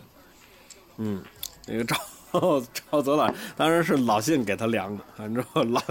[0.98, 1.24] 嗯，
[1.66, 1.96] 那个赵
[2.92, 5.82] 赵泽老当时是老信给他量的，反正老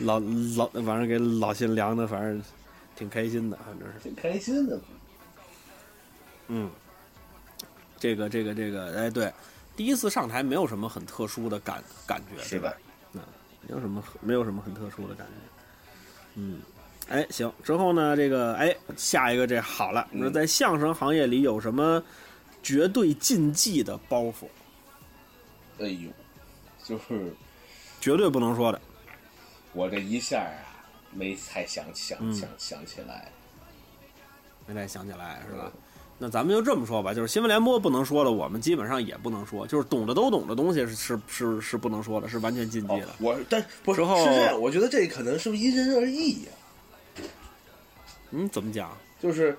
[0.00, 0.20] 老
[0.58, 2.42] 老反正给老信量的，反正
[2.94, 4.00] 挺开心的，反正是。
[4.00, 4.78] 挺开心的。
[6.48, 6.68] 嗯，
[8.00, 9.32] 这个这个这个，哎，对，
[9.76, 12.76] 第一次上台没有什么很特殊的感感觉，是对吧的？
[13.12, 13.22] 嗯，
[13.68, 15.32] 没有什么没有什么很特殊的感觉。
[16.34, 16.62] 嗯，
[17.08, 22.02] 哎，行，之后呢，这个哎，下一个这好了，你说在相声行业里有什么
[22.62, 24.46] 绝对禁忌的包袱？
[25.78, 26.10] 哎呦，
[26.82, 27.32] 就是
[28.00, 28.80] 绝对不能说的。
[29.72, 33.30] 我这一下啊，没太想想嗯想想起来。
[34.66, 35.70] 没太想起来是吧？
[36.22, 46.50] 那咱们就这么说吧，就是新闻联播不能说的，我们基本上也不能说，就是懂的都懂的东西是是是是不能说的，是完全禁忌哦的。，我但不是这样，我觉得这可能是不是因人而异呀、
[48.32, 48.94] 嗯，怎么讲？
[49.18, 49.56] 就是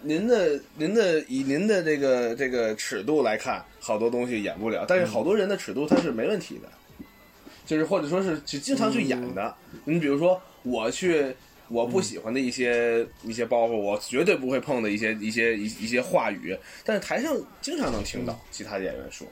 [0.00, 6.68] 您的您的以您的这个这个尺度来看，好多东西演不了，但是好多人的尺度他是没问题的，
[7.64, 9.54] 就是或者说是是经常去演的。
[9.84, 11.32] 你比如说我去。
[11.72, 16.54] 我不喜欢的一些、一些包袱，我绝对不会碰的一些一些一一些话语，
[16.84, 19.26] 但是台上经常能听到其他演员说，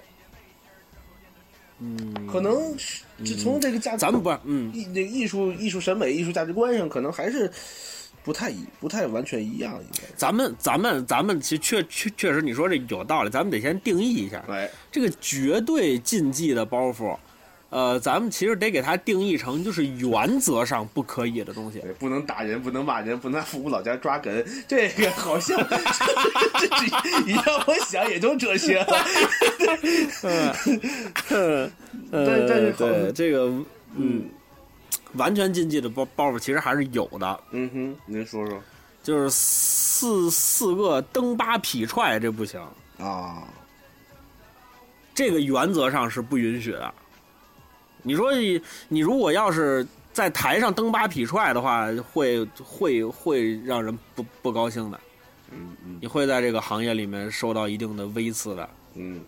[1.80, 7.50] 嗯，可能是就从这个价值，咱们不是，嗯，艺那个艺术艺术审美、艺术价值观上，可能还是
[8.24, 10.02] 不太一不太完全一样，应该。
[10.16, 17.16] 咱们咱们咱们其实确确确实你说这有道理，咱们得先定义一下对，这个绝对禁忌的包袱。
[17.70, 21.78] 呃，咱们其实得给它定义成就是原则上不可以的东西。
[21.78, 25.56] 对，不能打人，不能骂人，不能拿父母老家抓哏，这个好像
[27.24, 28.86] 你让我想也就这些了。
[31.28, 31.70] 呃，
[32.10, 33.52] 但但是好对这个，
[33.94, 34.28] 嗯，
[35.12, 38.60] 完全禁忌的包包袱其实还是有的，嗯哼，您说说
[39.02, 42.60] 就是四四个蹬八劈踹这不行，
[42.98, 43.44] 啊？
[45.14, 46.92] 这个原则上是不允许的。
[48.02, 55.00] 你说你你如果要是在台上蹬八劈踹的话，会会会让人不不高兴的，
[55.52, 59.20] 嗯嗯你会在这个行业里面受到一定的微刺的嗯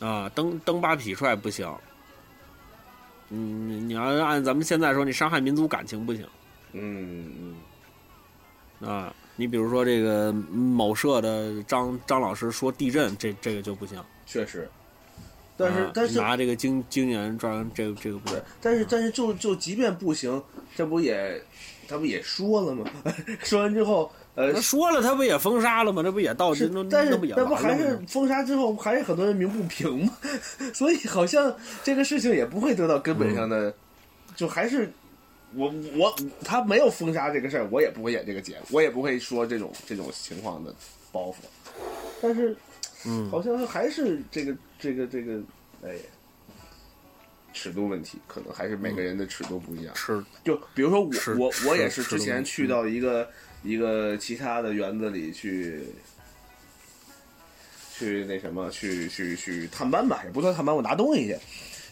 [0.00, 0.28] 嗯，啊。
[0.34, 1.70] 蹬蹬八劈踹不行，
[3.28, 6.26] 嗯，你要按咱们现在说，你伤害民族感情不行
[6.72, 7.56] 嗯
[8.80, 9.14] 嗯，啊。
[9.36, 13.98] 你比如说这个某社的张张老师说地震，这这个就不行。
[14.26, 14.68] 确实。
[15.60, 20.42] 但是、啊但是拿这个经经纪人装这个这个不对。，但是但是就就即便不行，
[20.74, 21.40] 这不也
[21.86, 22.84] 他不也说了吗？
[23.42, 26.02] 说完之后，呃，说了，他不也封杀了吗？
[26.02, 27.98] 这不也到是那，但是那不不还是？
[28.08, 30.16] 封杀之后，还是很多人鸣不平吗？
[30.72, 33.74] 所以好像这个事情也不会得到根本上的，
[34.36, 34.90] 就还是
[35.54, 40.72] 我我他没有封杀这个事儿，我也不会演这个节目，我也不会说这种这种情况的
[41.10, 41.34] 包袱。
[42.22, 42.56] 但是，
[43.06, 43.30] 嗯。
[43.30, 45.40] 好像还是这个这个这个，
[45.82, 45.94] 哎，
[47.52, 49.94] 尺度问题，可能还是每个人的尺度不一样。
[49.96, 50.24] 是。
[50.44, 53.28] 就比如说我我我也是是之前去到一个
[53.62, 55.82] 一个其他的园子里去
[57.96, 61.36] 去那什么去去去探班吧，也不算探班，我拿东西去，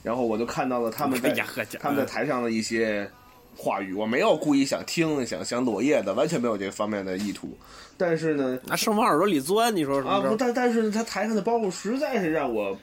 [0.03, 1.31] 然后我就看到了他们在
[1.79, 3.11] 他们在台上的一些
[3.59, 7.59] 话语，我没有故意想听想想裸叶的，完全没有这方面的意图，
[7.97, 12.79] 但是呢那生往耳朵里钻，你说什啊不，但但是呢，他台上的包袱实在是让我，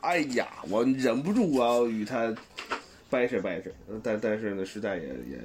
[0.00, 2.32] 哎呀，我忍不住我要与他
[3.10, 5.38] 掰扯掰扯，呃但但是呢，实在也也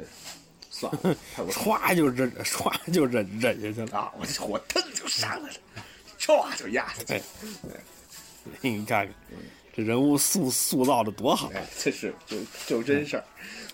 [0.69, 3.97] 算了，太过分歘就忍，歘就忍忍下去了。
[3.97, 4.13] 啊！
[4.19, 5.55] 我这火腾就上来了，
[6.19, 7.21] 唰就压下去。
[8.61, 9.13] 你看看，
[9.75, 11.51] 这人物塑塑造的多好。
[11.55, 12.37] 哎，这是就
[12.67, 13.23] 就真事儿，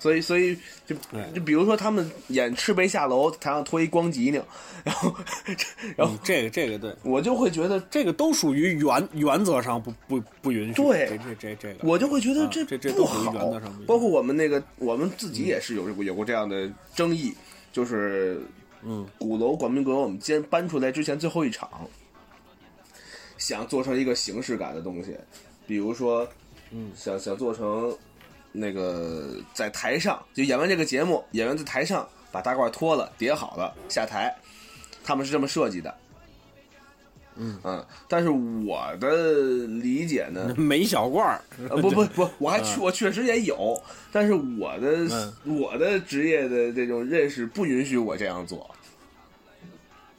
[0.04, 0.54] 所以所以
[0.86, 4.46] 就哎就比如说他们演赤背下楼，台上脱一光脊梁，
[4.84, 5.16] 然后
[5.96, 10.74] 然后嗯这个这个对，我就会觉得，这个都属于原原则上不不不允许。
[10.74, 13.84] 对这这这这个，我就会觉得啊这这不都属于好原则上不。
[13.86, 17.34] 包括我们那个我们自己也是有有过这样的争议，
[17.72, 18.42] 就是
[18.82, 21.70] 嗯鼓楼广明阁我们今天搬出来之前最后一场，
[23.38, 25.16] 想做成一个形式感的东西，
[25.66, 26.28] 比如说，
[26.72, 27.96] 嗯，想想做成
[28.54, 34.34] 那个在台上就演完这个节目，演员在台上把大褂脱了叠好了下台，
[35.04, 35.94] 他们是这么设计的。
[37.36, 37.86] 嗯。
[38.08, 45.34] 但是我的理解呢， 没小褂儿，呃，不不不，我还确我确实也有，但是我的、嗯。
[45.58, 48.70] 我的职业的这种认识不允许我这样做。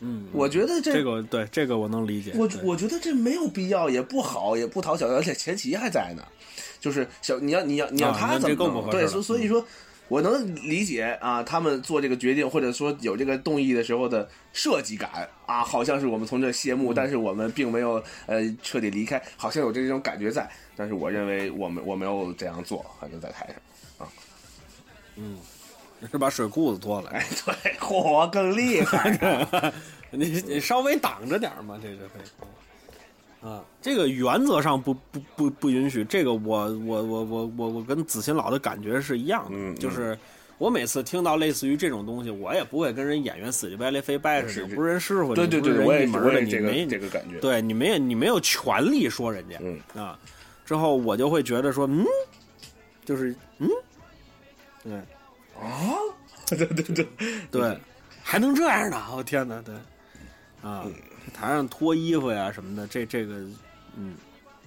[0.07, 2.33] 嗯，我觉得这这个对这个我能理解。
[2.35, 6.23] 我我觉得这没有必要，也不好，也不讨巧，而且前妻还在呢。
[6.79, 8.91] 就是小你要你要你要啊他怎么弄？
[8.91, 9.65] 对，所所以说，
[10.09, 20.47] 我能理解啊，他们做这个决定，或者说有这个动议的时候的设计感啊，好像是我们从这谢嗯幕，但是我们并没有呃彻底离开，好像有这种感觉在。
[20.77, 23.49] 但是我认为我们我没有这样做，反正在台
[23.99, 24.07] 上。
[26.11, 29.73] 是把水裤子脱了，哎，对，嚯，更厉害。
[30.11, 33.47] 你你稍微挡着点嘛，这个可以。
[33.47, 36.03] 啊，这个原则上不不不不允许。
[36.05, 40.19] 这个我我我我我我跟子欣老的感觉是一样的，就是
[40.57, 47.39] 我每次听到类似于这种东西，我也不会跟人演员死乞白赖非掰扯，是你不是人师傅，对对对，我也一门的，我也这个你没这个感觉。
[47.39, 50.19] 对你没有你没有权利说人家，嗯啊，
[50.65, 52.03] 之后我就会觉得说，嗯，
[53.05, 53.69] 就是嗯，
[54.85, 54.93] 对
[55.61, 55.95] 啊，
[56.47, 57.07] 对对对，
[57.51, 57.79] 对，
[58.23, 59.03] 还能这样呢？
[59.17, 59.75] 我、天哪，对，
[60.63, 60.95] 啊，嗯。
[61.33, 63.35] 台上脱衣服呀什么的，这这个，
[63.97, 64.15] 嗯，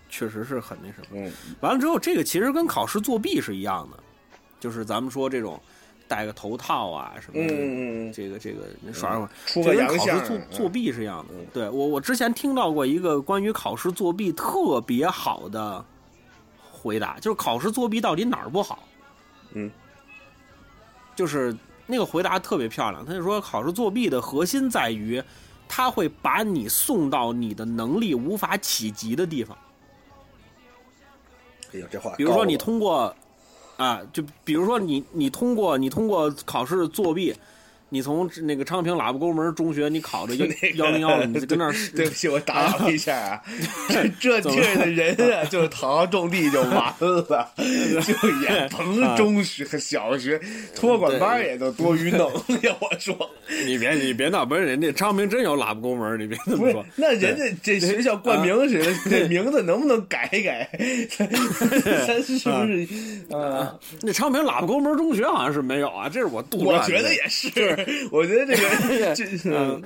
[0.09, 1.07] 确实是很那什么。
[1.11, 1.31] 嗯。
[1.61, 3.97] 完了之后，这个其实跟考试作弊是一样的，
[4.59, 5.61] 就是咱们说这种
[6.07, 8.11] 戴个头套啊什么的，嗯嗯嗯。
[8.13, 11.35] 这个这个耍耍，出这跟考个洋相试作嗯作弊是一样的。
[11.35, 11.45] 嗯。
[11.53, 15.85] 对我我之前听到过一个关于考试作弊特别好的
[16.71, 18.83] 回答，就是考试作弊到底哪儿不好？
[19.53, 19.71] 嗯，
[21.17, 21.53] 就是
[21.87, 25.21] 那个回答特别漂亮，他就说考试作弊的核心在于，
[25.67, 29.57] 他会把你送到你的能力无法企及的地方。
[31.73, 33.13] 哎呀，这话比如说你通过
[33.77, 37.35] 啊，就比如说你你通过你通过考试作弊，
[37.89, 43.41] 你从那个昌平喇叭沟门中学你考的幺那个幺零幺，你就跟那儿 对不起，我打扰一下啊，
[43.87, 50.39] 这这 地儿的人啊，就是好好种地就完了， 就也甭中学、小学，
[50.75, 52.31] 托管班也都多余弄。
[52.61, 53.17] 要我说，
[53.65, 56.85] 你别你别闹，不是人家昌平真有喇叭沟门，你别这么说。
[56.95, 60.69] 那人家这学校冠名似的，这名字能不能改一改？
[62.05, 62.87] 咱是不是
[63.33, 63.73] 啊？
[64.01, 66.87] 那昌平喇叭沟门中学好像是没有啊，这是我杜我撰的。
[66.87, 67.76] 觉得也是，
[68.11, 69.81] 我觉得这个 这嗯，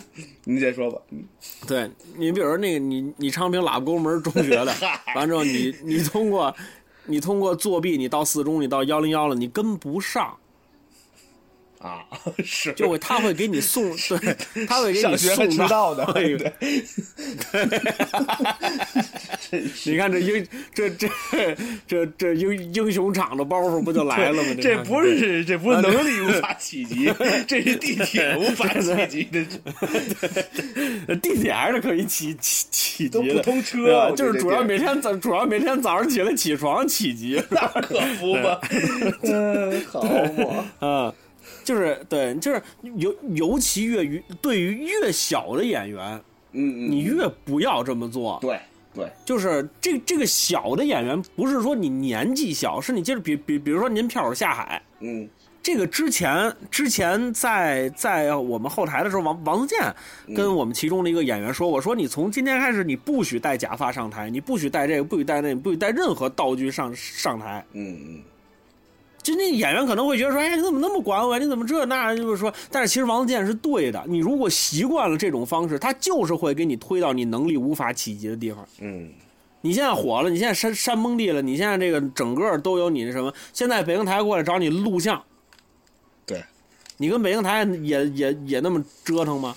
[0.46, 1.02] 你先说吧。
[1.12, 1.24] 嗯
[1.68, 4.74] 对你，比如说那个你你昌平喇叭沟门中学的，
[5.16, 6.54] 完之后你你通过
[7.06, 10.36] 你通过作弊，你到四中，你到幺零幺了，你跟不上，
[11.82, 12.06] 啊，
[12.44, 13.84] 是就会他会给你送，
[14.20, 16.54] 对，他会给你送迟到的，哎呦对，
[19.86, 21.10] 你看这英这这
[21.88, 24.54] 这这英英雄场的包袱不就来了吗？
[24.62, 27.12] 这不是这不是能力无法企及，
[27.48, 29.44] 这是地铁无法企及的，
[31.18, 38.60] 地铁还是可以起起起都不通车就是主要每天早主要每天早上起来起床起急那可不嘛。
[39.24, 40.66] 真，好嘛。
[40.80, 41.14] 啊，
[41.72, 42.62] 就是对，就是
[42.98, 48.38] 尤尤其越于对于越小的演员，嗯嗯，你越不要这么做。
[48.42, 48.60] 对
[48.94, 55.30] 对，就是这这个小的演员，不是说你年纪小，是你就是比比比如说您票手下海，嗯
[55.64, 67.66] 这个之前之前在在我们后台的时候，王王自健跟我们其中的一个演员说我，说你从今天开始，你不许戴假发上台，你不许戴这个，不许戴那个，不许戴任何道具上上台。
[67.74, 68.22] 嗯嗯，
[69.22, 71.40] 就那演员可能会觉得说，哎，你怎么那么管我呀？
[71.40, 72.16] 你怎么这那？
[72.16, 74.04] 就是说，但是其实王自健是对的。
[74.08, 78.68] 你如果习惯了这种方式，他就是会给你推到你能力无法企及的地方。
[78.80, 79.12] 嗯
[79.64, 83.32] 你现在火了，你现在山山崩地了，你现在这个整个都有你那什么？
[83.54, 85.22] 现在北京台过来找你录像，
[86.26, 86.44] 对，
[86.98, 89.56] 你跟北京台也也也那么折腾吗？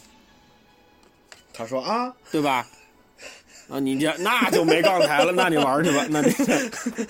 [1.54, 2.66] 他说啊，对吧？
[3.68, 6.30] 啊，你这那就没杠台了，那你玩去吧，那你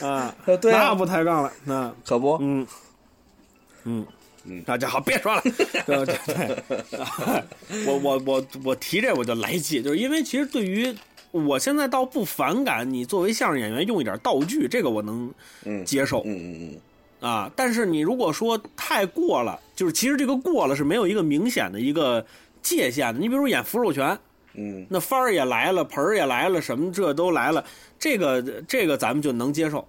[0.06, 2.66] 啊， 对啊那不抬杠了，那可不，嗯
[3.84, 4.06] 嗯
[4.44, 5.42] 嗯大家好，别说了。
[5.86, 7.42] 对对对，啊
[7.86, 10.94] 我我我我提这我就来气，就是因为其实对于
[11.32, 15.32] 我现在倒不反感你作为相声演员用一点道具，这个我能
[15.64, 16.22] 嗯接受。
[16.24, 16.80] 嗯嗯嗯
[17.28, 22.24] 啊，但是你如果说太过了，就是其实这个过了是没有一个明显的一个
[22.62, 23.18] 界限的。
[23.18, 24.16] 你比如演扶手拳，
[24.54, 27.64] 嗯那幡儿也来了，盆儿也来了，什么这都来了，
[27.98, 29.86] 这个这个咱们就能接受。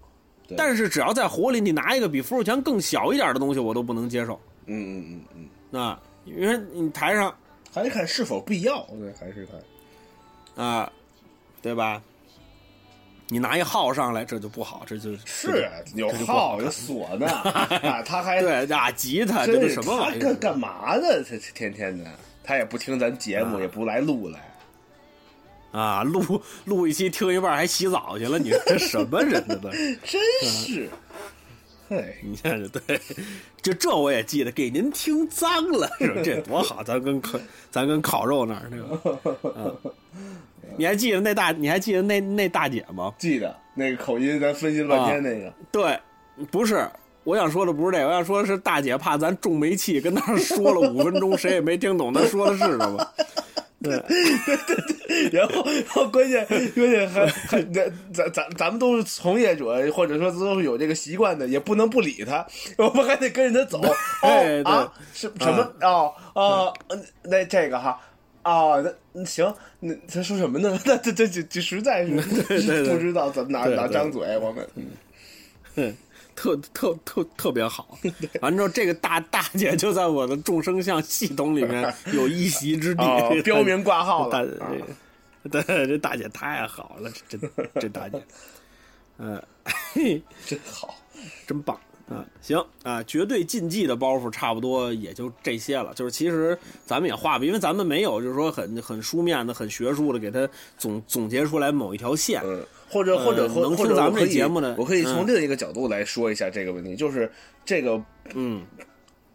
[0.55, 4.39] 但是只要在火里你拿一个比扶手墙更小一点的东西，我都不能接受。
[4.67, 7.35] 嗯嗯嗯嗯，那，因为你台上
[7.73, 10.65] 还得看是否必要，对，还是看。
[10.65, 10.91] 啊，
[11.61, 12.01] 对吧？
[13.27, 17.27] 你拿一号上来，这就不好，这就是是有号有锁呢
[17.81, 20.21] 啊，他还对啊，吉他这是都什么他玩意儿？
[20.21, 21.23] 干干嘛呢？
[21.27, 22.05] 他天天的，
[22.43, 24.39] 他也不听咱节目，啊也不来录来。
[25.75, 29.55] 啊，录录一期听一半还洗澡去了，你说这什么人呢？
[29.57, 29.69] 都
[30.05, 30.89] 真是，
[31.89, 33.01] 嘿，你看这对，
[33.61, 36.21] 就这我也记得，给您听脏了，是吧？
[36.23, 37.37] 这多好，咱跟烤
[37.69, 39.71] 咱跟烤肉那儿那个，啊，
[40.77, 43.13] 你还记得那大你还记得那那大姐吗？
[43.17, 45.53] 记得那个口音，咱分析半天那个。
[45.71, 45.99] 对，
[46.49, 46.89] 不是。
[47.25, 53.13] 我想说的不是这个，我想说的是大姐怕咱中煤气，跟那儿说了五分钟，谁也没听懂她说的是什么。
[53.83, 54.01] 对，
[55.31, 62.45] 然后，然后关键关键还还咱咱咱咱们都是从业者，或者说都是有这个习惯的，也不能不理他，
[62.77, 63.81] 我们还得跟着他走。
[64.23, 65.73] 哦啊，是什么？
[65.81, 66.73] 哦哦，
[67.23, 67.99] 那这个哈。
[68.43, 70.79] 哦，那行，那他说什么呢？
[70.85, 72.11] 那这这这这实在是
[72.83, 74.67] 不知道怎么哪哪张嘴，我们
[75.75, 75.97] 嗯
[76.35, 77.97] 特特特特别好。
[78.41, 84.63] 完之后，这个大大姐就在我的众生相系统里面 有一席之地，哦 标明挂号大了。
[84.63, 84.71] 啊
[85.51, 87.47] 对，这大姐太好了，这这
[87.79, 88.19] 这大姐，
[89.19, 89.39] 嗯、
[90.43, 90.95] 真好，
[91.45, 91.79] 真棒
[92.09, 92.25] 啊！
[92.41, 95.93] 行啊，绝对禁忌的包袱差不多也就这些了。
[95.93, 96.57] 就是其实
[96.87, 102.41] 咱们也画吧，因为咱们没有就是说很很书面的、很学术的给它总总结出来某一条线。
[102.95, 107.29] 嗯，或者或者呃或或者咱们我可以这节目呢我可以从嗯另一个角度来说一下这个问题，就是
[107.65, 108.01] 这个
[108.33, 108.65] 嗯，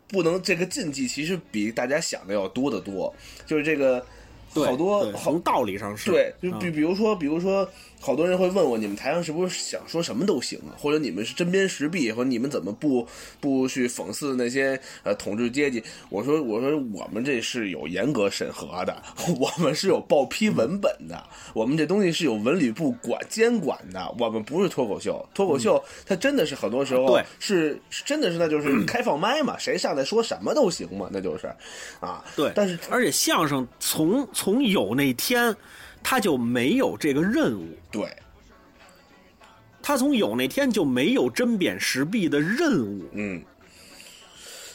[0.09, 3.15] 不能这个禁忌其实比大家想的要多得多，
[3.47, 4.05] 就是这个
[4.53, 7.69] 好多从道理上是对，就啊比比如说比如说，
[8.01, 10.73] 好多人会问我，你们台上是不是想说什么都行啊？
[10.79, 13.07] 或者你们是针砭时弊，或者你们怎么不
[13.41, 15.83] 不去讽刺那些呃统治阶级？
[16.09, 19.03] 我说我说我们这是有严格审核的，
[19.39, 21.23] 我们是有报批文本的，
[21.53, 25.25] 我们这东西是有文旅部管监管的，我们不是脱口秀。
[25.35, 31.47] 脱口秀它真的是很多时候是真的是那就是 开放麦嘛，谁上来说什么都行嘛，那就是
[32.01, 32.25] 啊。
[32.35, 35.55] 对，但是而且相声从从有那天，
[36.03, 38.09] 他就没有这个任务，对。
[39.83, 43.03] 他从有那天就没有针砭时弊的任务。
[43.13, 43.43] 嗯，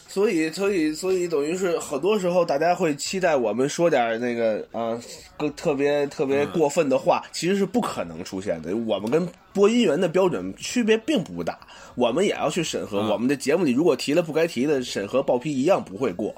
[0.07, 4.99] 所以，所以，所以，等于是很多时候大家会期待我们说点那个啊，
[5.37, 8.75] 更特别特别过分的话，其实是不可能出现的。
[8.75, 11.59] 我们跟播音员的标准区别并不大，
[11.93, 13.01] 我们也要去审核。
[13.01, 16.33] 啊我们的节目里如果提了不该提的，审核报批一样不会过。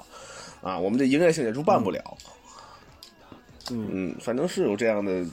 [0.62, 2.18] 啊，我们的营业性演出办不了。
[2.20, 2.32] 嗯，
[4.20, 5.24] 反正是有这样的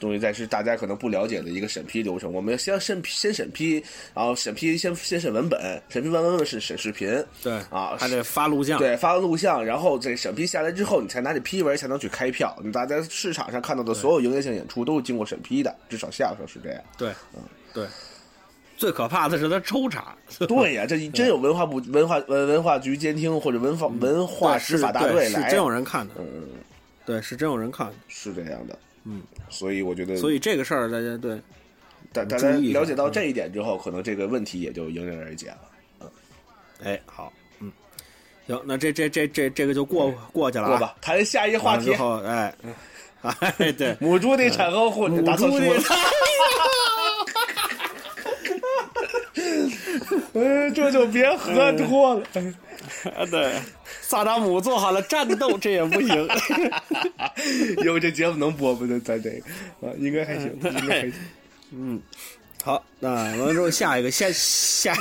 [0.00, 2.32] 东西，在是大家可能不了解的一个审批流程。
[2.32, 3.82] 我们要先审批，先审批，
[4.14, 7.08] 然后审批先先审文本，审批完文本是审视频，
[7.42, 12.56] 对啊还得发录像，对，发完录像，然后这审批下来之后，你才拿着批文才能去开票。
[12.64, 16.82] 你大家市场上看到的所有营业性演出都是经过审批的，至少相声是这样。
[16.98, 17.40] 对，嗯
[17.72, 17.86] 对。
[18.76, 20.16] 最可怕的是他抽查，
[20.48, 26.48] 对呀，这 真有文化部、文化文文化局监听或者文化文化执法大队来，是真有人看的，嗯，
[27.06, 31.40] 对，是真有人看，是这样的，嗯，所以我觉得，所以这个事儿大家对，
[32.12, 35.58] 大大家了解到这一点之后，可能这个问题也就迎刃而解了。
[36.00, 36.10] 嗯
[36.82, 37.70] 哎，好，嗯，
[38.46, 41.94] 行，那这这这这这个就过过去了啊，过吧，谈下一个话题。
[41.94, 42.54] 后，哎，
[43.22, 45.80] 哎，对，母猪的产后婚，母打错猪的。
[50.32, 52.20] 嗯，这就别喝多了。
[52.34, 52.54] 啊，
[53.30, 53.52] 对，
[54.00, 56.28] 萨达姆做好了战斗，这也不行。
[57.84, 58.86] 以后这节目能播不？
[58.86, 61.12] 咱咱这个啊，应该还行，应该还行。
[61.72, 62.00] 嗯
[62.62, 64.94] 好，那完了之后，下一个下下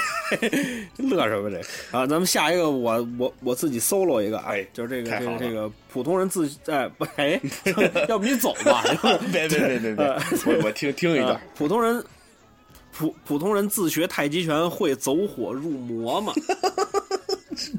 [0.99, 1.61] 乐什么这？
[1.97, 7.39] 啊，咱们下一个我我我自己 solo 一个，哎就是这个这个这个普通人自哎不哎，
[8.09, 8.83] 要不你走吧？
[9.31, 10.05] 别别别别别，
[10.45, 11.41] 我我听听一啊段。
[11.55, 12.03] 普通人
[12.93, 16.31] 普普通人自学太极拳会走火入魔吗？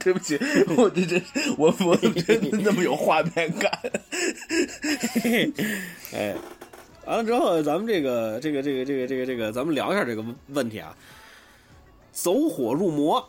[0.01, 0.39] 对不起，
[0.77, 1.23] 我这这
[1.57, 3.73] 我我真的那么有画面感。
[6.13, 6.35] 哎，
[7.07, 10.97] 完了之后，咱们这个这个这个这个这个这个，咱们聊一下这个问问题啊。
[12.13, 13.29] 走火入魔，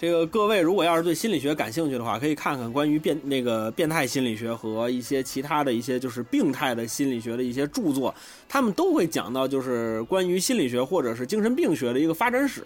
[0.00, 8.14] 这个各位如果要是对心理学感兴趣的话，可以看看关于变那个变态心理学和一些其他的一些就是病态的心理学的一些著作，
[8.48, 12.64] 他们都会讲到就是关于心理学或者是精神病学的一个发展史。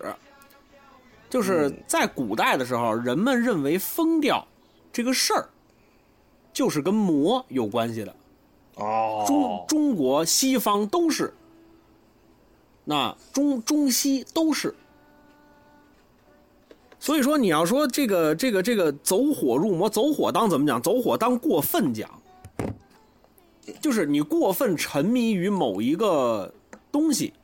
[1.28, 4.46] 就是在古代的时候，人们认为疯掉
[4.92, 5.48] 这个事儿
[6.52, 8.14] 就是跟魔有关系的。
[8.76, 11.34] 哦中中国西方都是，
[12.84, 14.72] 那中中西都是。
[17.04, 20.80] 所以说，你要说这个这个这个走火入魔，走火当怎么讲？
[20.80, 22.08] 走火当过分讲，
[23.78, 26.50] 就是你过分沉迷于某一个
[26.90, 27.34] 东西，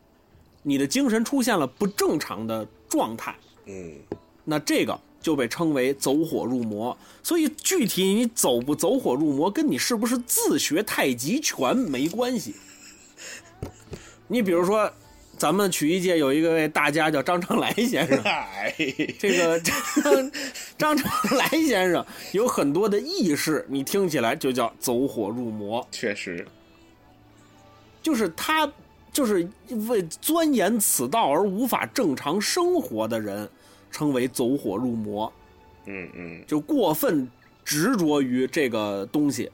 [0.63, 3.37] 你的精神出现了不正常的状态，
[3.67, 3.93] 嗯，
[4.47, 6.97] 那这个就被称为走火入魔。
[7.23, 12.55] 所以具体你走不走火入魔，跟你是不是自学太极拳没关系。
[14.27, 14.91] 你比如说，
[15.37, 18.75] 咱们曲艺界有一个位大家叫张长来先生，嗨，
[19.19, 19.75] 这个张
[20.77, 25.87] 张长来先生有很多的意识，你听起来就叫走火入魔。
[25.91, 26.47] 确实，
[28.03, 28.71] 就是他
[29.13, 29.49] 就是
[29.89, 33.49] 为钻研此道而无法正常生活的人，
[33.91, 35.33] 称为走火入魔，
[35.87, 36.45] 嗯嗯。
[36.47, 37.27] 就过分
[37.65, 39.51] 执着于这个东西，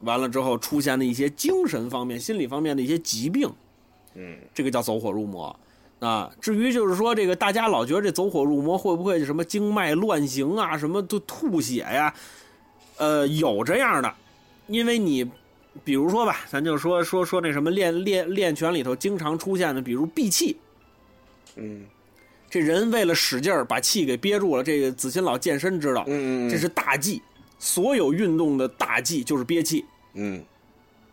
[0.00, 3.52] 完了之后出现的一些精神方面、心理方面的一些疾病，
[4.14, 5.54] 嗯，这个叫走火入魔。
[6.00, 12.14] 啊，至于就是说这个大家老觉得这走火入魔会不会什么经脉乱行啊，什么都吐血呀，
[12.98, 14.14] 呃，有这样的，
[14.66, 15.24] 因为你
[15.82, 20.56] 比如说吧，咱就说说说那什么练练练拳里头经常出现的，比如闭气，
[21.56, 21.86] 嗯
[22.50, 27.22] 这人为了使劲儿把气给憋住了，这个子欣老健身知道，嗯嗯，这是大忌，
[27.58, 29.84] 所有运动的大忌就是憋气。
[30.12, 30.44] 嗯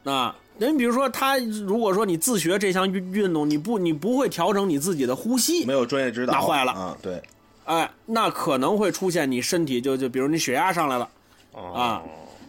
[0.03, 0.35] 啊，
[0.67, 7.21] 人比如说他，如果说你自学这项运运动，你不你不会调整你自己的呼吸没，有专业指导，那坏了啊，对，
[7.65, 11.09] 哎，那可能会出现你身体就就比如你血压上来了，
[11.53, 12.01] 啊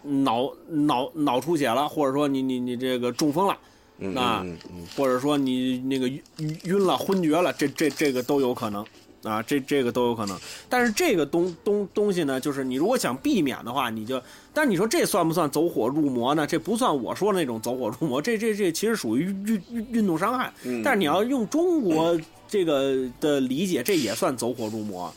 [0.03, 3.57] 脑脑脑出血了，或者说你你你这个中风了，
[3.99, 4.87] 嗯那嗯嗯。
[4.97, 6.23] 或者说你那个晕
[6.65, 8.85] 晕了、昏厥了，这这这个都有可能
[9.23, 10.39] 啊，这这个都有可能。
[10.69, 14.21] 但是这个东东东西呢，就是你如果想避免的话，你就，
[14.53, 16.47] 但是你说这算不算走火入魔呢？
[16.47, 20.53] 这不算我说的那种走火入魔，这这这其实属于运运运动伤害。
[20.65, 22.19] 嗯但是你要用中国
[22.49, 25.13] 这个的理解，这也算走火入魔。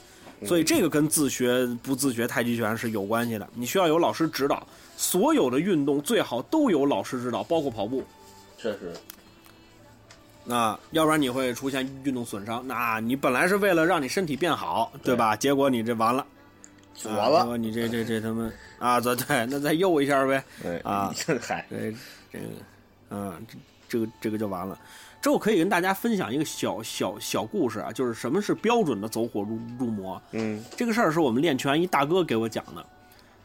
[0.45, 4.67] 所以这个跟自学不自学太极拳是有关系的，你需要有老师指导。
[4.97, 8.03] 所有的运动最好都有老师指导，包括跑步。
[8.57, 8.93] 确实，
[10.45, 12.65] 那要不然你会出现运动损伤。
[12.67, 15.35] 那你本来是为了让你身体变好，对吧？
[15.35, 16.25] 结果你这完了，
[16.93, 20.43] 左啊结了，果你这这这他妈啊，对对，那再诱一下呗。
[20.61, 21.93] 对啊，嗨，这
[22.31, 22.45] 这个，
[23.09, 24.79] 嗯，这这个这个就完了。
[25.21, 30.21] 之后可以跟大家分享一个小小小故事啊，就是什么是标准的走火入入魔。
[30.33, 32.85] 嗯这个事儿是我们练拳一大哥给我讲的。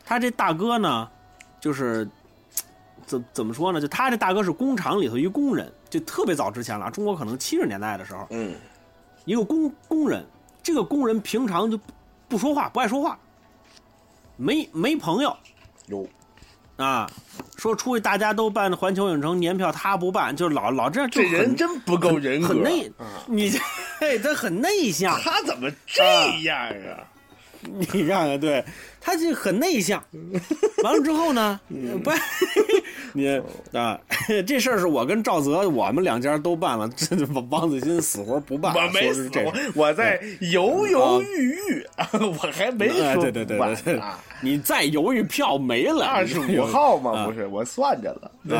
[0.04, 1.08] 他这大哥呢，
[1.58, 2.06] 就是
[3.06, 3.80] 怎怎么说呢？
[3.80, 8.54] 就他这大哥是工厂里头一工人，就特别早之前了，中国可能七十年代的时候，嗯
[9.24, 10.24] 一个工工人，
[10.62, 11.92] 这个工人平常就不
[12.28, 13.18] 不说话，不爱说话，
[14.36, 15.36] 没没朋友
[15.86, 16.08] 有，
[16.76, 17.10] 啊，
[17.56, 26.02] 说出去大家都办环球影城年票，他不办，就老老这样，就这人真不够人格，很内啊，你这，他很内向，他怎么这
[26.44, 27.04] 样啊？
[27.62, 28.64] 你看看，对，
[29.02, 30.02] 他就很内向。
[30.82, 32.10] 完了之后呢，嗯不，
[33.12, 33.42] 你
[33.72, 33.98] 啊，
[34.46, 48.58] 这事儿是我跟赵泽，我们两家都办了，这王王子欣死活不办，我没死说是这，我我在犹犹豫豫， 我还没哎，说对对对对对啊，你再犹豫票没了，二十五号嘛，啊不是我算着了，对，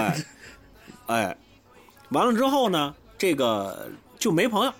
[1.06, 1.36] 哎，
[2.10, 3.88] 完了之后呢，这个
[4.18, 4.72] 就没朋友。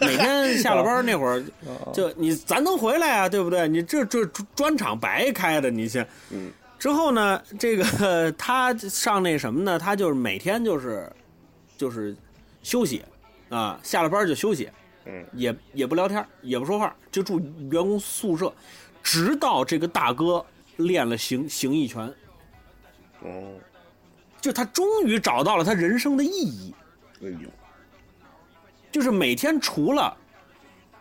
[0.00, 1.44] 每天 下了班那会儿，
[1.92, 3.68] 就你咱能回来啊，对不对？
[3.68, 4.24] 你这这
[4.56, 6.04] 专场白开的，你先。
[6.30, 6.50] 嗯。
[6.78, 9.78] 之后呢，这个 他上那什么呢？
[9.78, 11.10] 他就是每天就是，
[11.76, 12.16] 就是
[12.62, 13.04] 休息，
[13.48, 14.70] 啊，下了班就休息，
[15.04, 18.52] 嗯，也也不聊天，也不说话，就住员工宿舍，
[19.02, 20.44] 直到这个大哥
[20.76, 22.06] 练了形形意拳，
[23.22, 23.54] 哦，
[24.40, 26.72] 就他终于找到了他人生的意义。
[27.22, 27.48] 哎呦，
[28.92, 30.16] 就是每天除了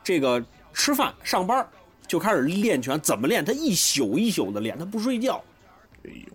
[0.03, 1.67] 这个吃饭上班，
[2.07, 2.99] 就开始练拳。
[2.99, 3.45] 怎么练？
[3.45, 5.43] 他一宿一宿的练，他不睡觉。
[6.07, 6.33] 哎呦，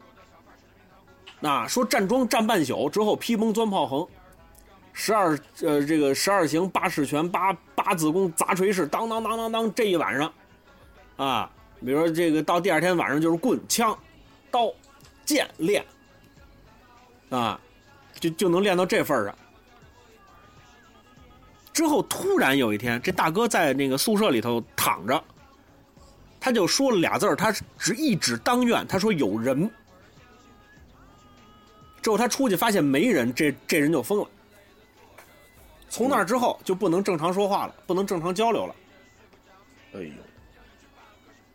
[1.41, 4.07] 那说站桩站半宿之后，劈崩钻炮横，
[4.93, 10.33] 十二呃这个十二行八式拳八八字功砸锤式，当当当当当，这一晚上，
[11.17, 11.51] 啊，
[11.81, 13.99] 比如说这个到第二天晚上就是棍枪
[14.51, 14.73] 刀
[15.25, 15.85] 剑练，
[17.31, 17.59] 啊，
[18.21, 19.35] 就就能练到这份上。
[21.73, 25.25] 之后突然有一天，这大哥在那个宿舍里头躺着，
[26.45, 29.71] 他就说了俩字儿，他只一指当院，他说有人。
[32.03, 34.27] 之后他出去发现没人，这这人就疯了。
[35.89, 38.75] 从那之后就不能正常说话了，不能正常交流了。
[39.95, 40.11] 哎呦，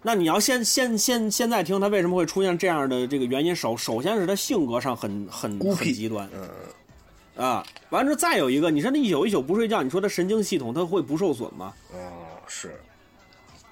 [0.01, 7.65] 那你要现现现现在听他为什么会出现这样的这个原因，首首先是他性格上很很孤僻极端嗯，啊。
[7.89, 11.73] 完之后再有一个，你说他一宿一宿不睡觉，你说他神经系统他会不受损吗？
[11.91, 11.97] 哦，
[12.47, 12.79] 是，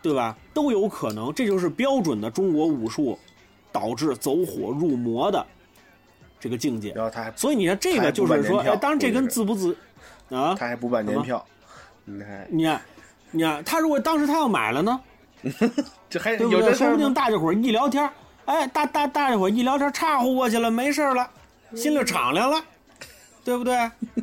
[0.09, 0.37] 对吧？
[0.53, 3.17] 都有可能，这就是标准的中国武术
[3.71, 5.45] 导致走火入魔的
[6.39, 6.91] 这个境界。
[6.93, 9.75] 然后他还所以你看，这个就是说，哎，当然这跟自不自
[10.29, 11.45] 啊，他还不办年票，
[12.05, 12.81] 你看你看，
[13.31, 15.01] 你看，他如果当时他要买了呢，
[16.09, 16.73] 这还对不对？
[16.73, 16.97] 说不？
[16.97, 18.09] 定大家伙儿一聊天，
[18.45, 21.29] 哎，大大大家伙儿一聊天，岔乎过去了，没事儿了，
[21.75, 22.63] 心里敞亮了，
[23.43, 23.75] 对不对？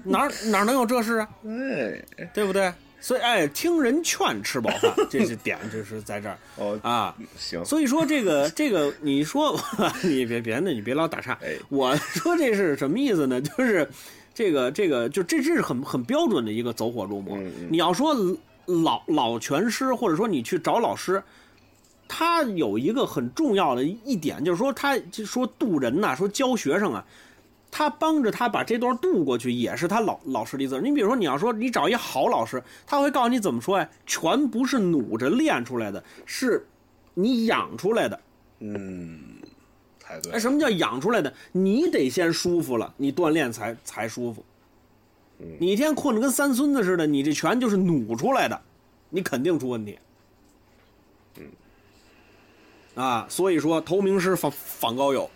[0.05, 1.29] 哪哪能有这事啊？
[1.45, 2.73] 哎，对不对？
[3.03, 7.15] 所以，哎，听人劝，吃饱饭， 这是点，就是在这儿哦，啊。
[7.37, 9.59] 行，所以说这个 这个，你说
[10.05, 11.57] 你别别的，你别老打岔哎。
[11.69, 13.41] 我说这是什么意思呢？
[13.43, 13.87] 就是
[14.33, 17.37] 这个这个，就这这是很很标准的一个走火入魔。
[17.37, 18.15] 嗯嗯你要说
[18.67, 21.21] 老老拳师，或者说你去找老师，
[22.07, 27.05] 他有一个很重要的一点，就是说他就说渡人呐、说教学生啊。
[27.73, 30.85] 他帮着他把这段渡过去，也是他老老师的责任。
[30.85, 33.89] 你比如说，你要说你找一好老师，他会告诉你怎么说呀？
[34.07, 36.65] 拳不是努着练出来的，是
[37.15, 38.21] 你养出来的。
[38.61, 39.19] 嗯，
[39.99, 41.33] 太对哎，，什么叫养出来的？
[41.51, 44.45] 你得先舒服了，你锻炼才才舒服。
[45.59, 48.61] 你一天困得跟三孙子似的，你这拳就是努出来的，
[49.09, 49.99] 你肯定出问题。
[51.39, 51.47] 嗯
[52.95, 55.29] 啊，所以说投名师访访高友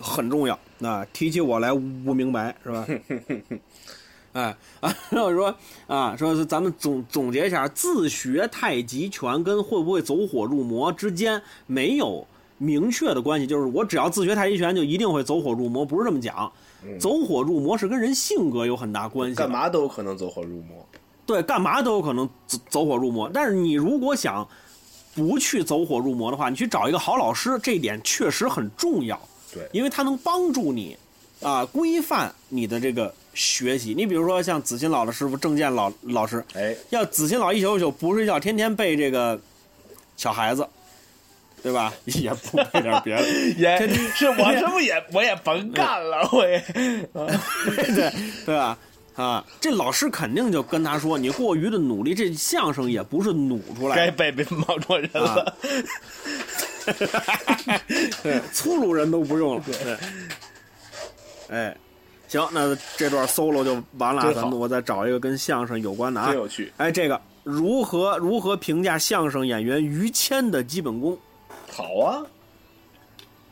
[0.00, 0.58] 很重要。
[0.78, 2.86] 那提起我来无明白是吧？
[4.32, 5.54] 哎啊，然 后说
[5.88, 12.24] 啊，说是咱们总总结一下，自学太极拳跟会不会走火入魔之间没有
[12.56, 16.50] 明确的关系，就是我只要自学太极拳就一定会走火入魔，不是这么讲。
[16.98, 19.34] 走火入魔是跟人性格有很大关系。
[19.34, 20.86] 干嘛都有可能走火入魔。
[21.26, 23.28] 对，干嘛都有可能走走火入魔。
[23.34, 24.48] 但是你如果想
[25.14, 29.20] 不去走火入魔的话，你去找一个好老师，这一点确实很重要。
[29.52, 30.96] 对因为他能帮助你
[31.42, 33.94] 啊、规范你的这个学习。
[33.96, 39.40] 你比如说像子欣老的师傅郑健老老师，哎，要子欣老一宿一宿不睡觉，天天背这个
[40.18, 40.66] 小孩子，
[41.62, 41.92] 对吧？
[42.04, 43.22] 也不背点别的，
[43.56, 46.60] 也是我这不是也我也甭干了，我也
[47.14, 48.12] 对
[48.44, 48.76] 对吧？
[49.16, 54.06] 啊，这老师肯定就跟他说，你过于的努力，这相声也不是努出来的。
[54.06, 55.56] 该被被冒充人了。
[58.22, 59.62] 对， 粗鲁人都不用了。
[59.66, 59.98] 对，
[61.48, 61.76] 哎，
[62.28, 66.36] 行，那这段 solo 就完了咱们我再找一个跟相声有关的啊真。
[66.36, 71.18] 有趣，哎，这个如何如何评价相声演员于谦的基本功？
[71.70, 72.22] 好啊，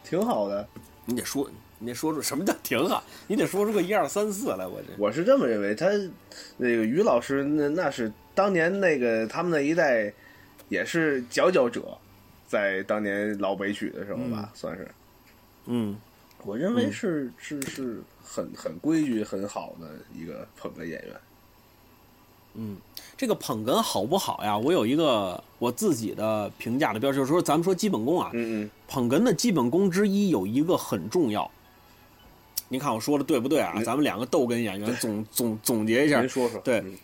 [0.02, 0.66] 挺好的。
[1.04, 1.48] 你得说，
[1.80, 4.66] 你得说出什么叫挺好，你得说出个一二三四来。
[4.66, 5.86] 我这我是这么认为，他
[6.56, 10.12] 那个于老师那那是当年那个他们那一代
[10.68, 11.96] 也是佼佼者，
[12.46, 14.88] 在当年老北曲的时候吧，算是
[15.66, 15.96] 嗯，
[16.44, 21.14] 我认为是、是是很很规矩、很好的一个捧哏演员。
[22.54, 22.76] 嗯
[23.16, 24.58] 这个捧哏好不好呀？
[24.58, 31.48] 我有一个我自己的评价的标准，就是说咱们说基本功啊，嗯嗯，捧哏的基本功之一有一个很重要。
[32.68, 33.72] 您看我说的对不对啊？
[33.76, 36.60] 嗯咱们两个逗哏演员总总总结一下您，说说。
[36.60, 36.96] 对嗯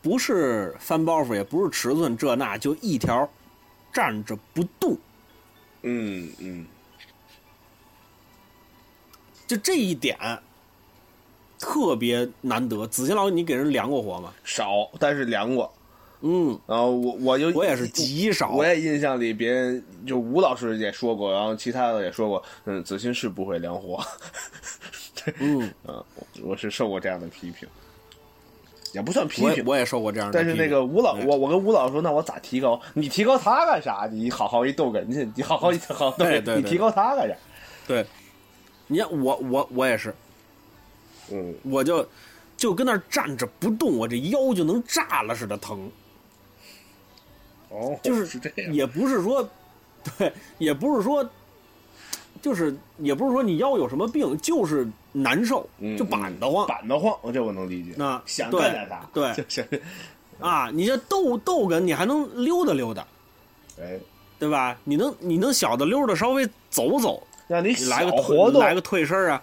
[0.00, 3.30] 不是翻包袱，也不是尺寸，这那就一条，
[3.92, 4.98] 站着不动。
[5.82, 6.66] 嗯嗯，
[9.46, 10.18] 就这一点
[11.56, 12.84] 特别难得。
[12.88, 14.32] 子欣老师，你给人量过活吗？
[14.42, 15.72] 少，但是量过。
[16.24, 18.52] 嗯，然后我我就我也是极少。
[18.52, 24.00] 我也印象里别人就吴老师也说过，然后其他的也说过，嗯，子欣是不会量活。
[25.38, 27.68] 嗯，啊，我我是受过这样的批评，
[28.92, 29.64] 也不算批评。
[29.64, 30.56] 我也受过这样的但批评。
[30.56, 32.80] 是那个吴老，我我跟吴老师说，那我咋提高？
[32.94, 34.08] 你提高他干啥？
[34.10, 37.34] 你好好一逗哏去，你好好一好好逗哏，对对对你提高他干啥？
[37.86, 38.06] 对，
[38.86, 40.14] 你看我我我也是，
[41.32, 42.06] 嗯，我就
[42.56, 45.90] 就跟那儿站着不动，我这腰就能炸了似的疼。
[47.72, 48.72] 哦，就是是这样。
[48.72, 49.48] 也不是说，
[50.18, 51.28] 对，也不是说，
[52.42, 57.94] 就是也不是说你腰有什么病，就是难受，嗯就板得慌、板得慌，这我能理解。
[57.96, 59.08] 那想对干点啥？
[59.14, 59.82] 对就是，
[60.40, 60.70] 啊！
[60.72, 63.06] 你这逗逗哏，你还能溜达溜达，
[63.80, 63.98] 哎，
[64.38, 64.76] 对吧？
[64.84, 69.42] 你能你能小的溜达稍微走走，让你你来个小活动，来个退身啊，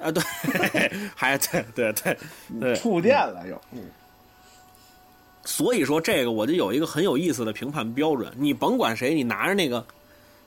[0.00, 0.22] 啊对，
[1.16, 2.18] 还 对对对
[2.60, 3.58] 对，触电了又。
[3.72, 3.80] 嗯
[5.44, 9.86] 所以说这个我就有一个很有意思的评判标准，你甭管谁，你拿着那个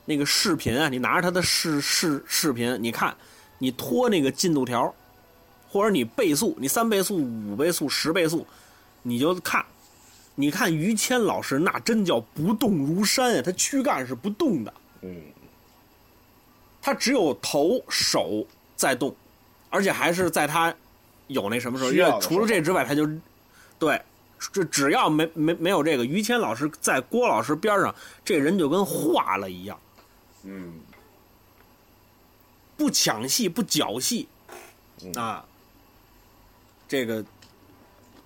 [0.06, 3.16] 那个视频啊，你拿着他的视视视频，你看，
[3.60, 4.94] 你拖那个进度条，
[5.70, 8.46] 或者你倍速，你三倍速、五倍速、十倍速，
[9.04, 9.64] 你就看，
[10.34, 15.22] 你看于谦老师那真叫不动如山啊，他躯干是不动的，嗯，
[16.82, 18.46] 他只有头手
[18.76, 19.16] 在动，
[19.70, 20.74] 而且还是在他
[21.28, 23.08] 有那什么时候，因为除了这之外，他就
[23.78, 24.02] 对，
[24.54, 29.80] 这只要没没没有这个，于谦老师在郭老师边上，这人就跟化了一样，
[30.44, 30.80] 嗯，
[32.76, 34.28] 不抢戏不搅戏，
[35.04, 35.46] 嗯啊，
[36.88, 37.24] 这个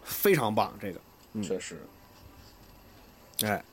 [0.04, 1.00] 非常棒，这个
[1.42, 1.82] 确实。
[3.44, 3.64] 哎，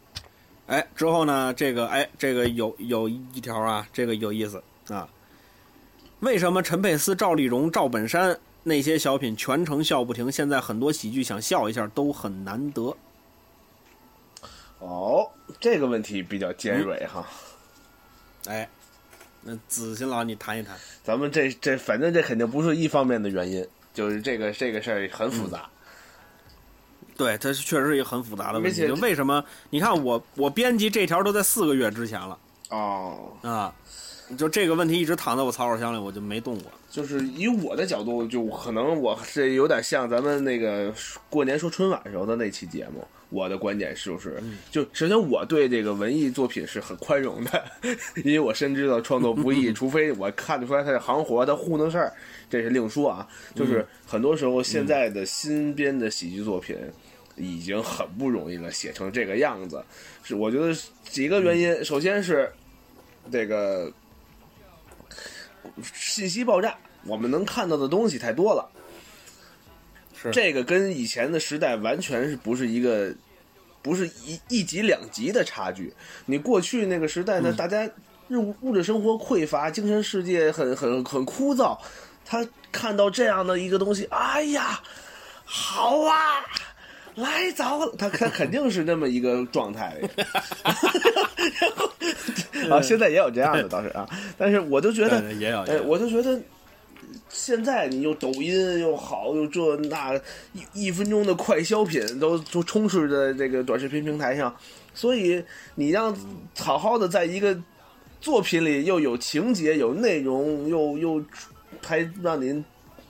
[0.69, 5.09] 哎，之后呢，这个哎，这个有有一条啊，这个有意思啊。
[6.21, 10.31] 为什么陈佩斯、赵丽蓉、赵本山那些小品全程笑不停？
[10.31, 12.97] 现在很多喜剧想笑一下都很难得。
[14.79, 17.27] 哦，这个问题比较尖锐哈。
[18.47, 18.69] 哎，
[19.43, 20.77] 那子欣老，你谈一谈。
[21.03, 25.69] 咱们这这反正这肯定不是一方面的原因，就是这个这个事儿很复杂。
[27.17, 28.87] 对，它确实是一个很复杂的问题。
[28.87, 29.45] 就为什么？
[29.71, 32.39] 你看我我编辑这条都在四个月之前了
[32.71, 33.75] 哦，啊，
[34.37, 36.71] 就这个问题一直躺在我草稿箱里，我就没动过。
[36.91, 40.93] 就是以我的角度，就可能我是有点像咱们那个
[41.29, 43.07] 过年说春晚时候的那期节目。
[43.31, 47.63] 我的观点是就是，就首先我对这个文艺作品是很宽容的，
[48.25, 52.11] 因为我深知道创作不易， 除非我看得出来他是行活，他糊弄事儿，
[52.49, 53.29] 这是另说啊。
[53.55, 56.75] 就是很多时候现在的新编的喜剧作品
[57.37, 59.85] 已经很不容易了，写成这个样子，
[60.23, 60.75] 是我觉得
[61.11, 62.51] 几个原因，首先是
[63.31, 63.93] 这个
[65.95, 68.69] 信息爆炸，我们能看到的东西太多了。
[70.21, 73.15] 是这个跟以前的时代完全是不是一个，
[73.83, 75.95] 不是一一级两级的差距。
[76.27, 77.89] 你过去那个时代呢，大家
[78.31, 81.79] 物物质生活匮乏，精神世界很很很枯燥，
[82.25, 84.81] 他看到这样的一个东西，哎呀，
[85.45, 86.45] 好啊。
[87.21, 89.97] 来早了，他他肯定是那么一个状态。
[90.01, 90.27] 的，
[92.63, 96.41] 然后啊，现在也有这样的倒是啊，但是我就觉得也有我就觉得
[97.29, 100.15] 现在你又抖音又好，又这那
[100.53, 104.55] 一一分钟的快消品都都充斥在这个短视频平台上，
[104.95, 105.43] 所以
[105.75, 106.17] 你让
[106.59, 107.57] 好好的在一个
[108.21, 111.25] 作品里又有情节、有内容，又又
[111.85, 112.65] 还让您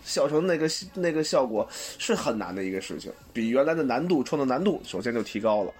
[0.08, 5.72] 笑成那个那个效果，是很难的一个事情，比原来的难度创作难度首先就提高了。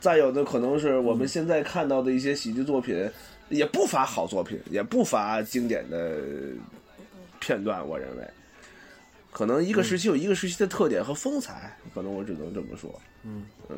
[0.00, 3.08] 再有的可能是我们现在看到的一些喜剧作品，
[3.50, 6.18] 也不乏好作品，也不乏经典的
[7.38, 7.86] 片段。
[7.86, 8.24] 我认为，
[9.30, 13.00] 可能一个时期有一个时期的特点和风采，可能我只能这么说。
[13.26, 13.76] 嗯呃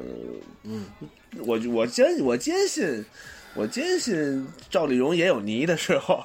[0.64, 0.86] 嗯，
[1.38, 3.04] 我我坚我坚信，
[3.54, 6.24] 我坚信赵丽蓉也有泥的时候。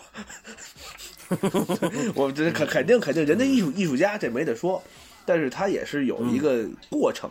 [2.16, 4.82] 我这肯肯定肯定，人家艺术艺术家这没得说，
[5.26, 7.30] 但是他也是有一个过程，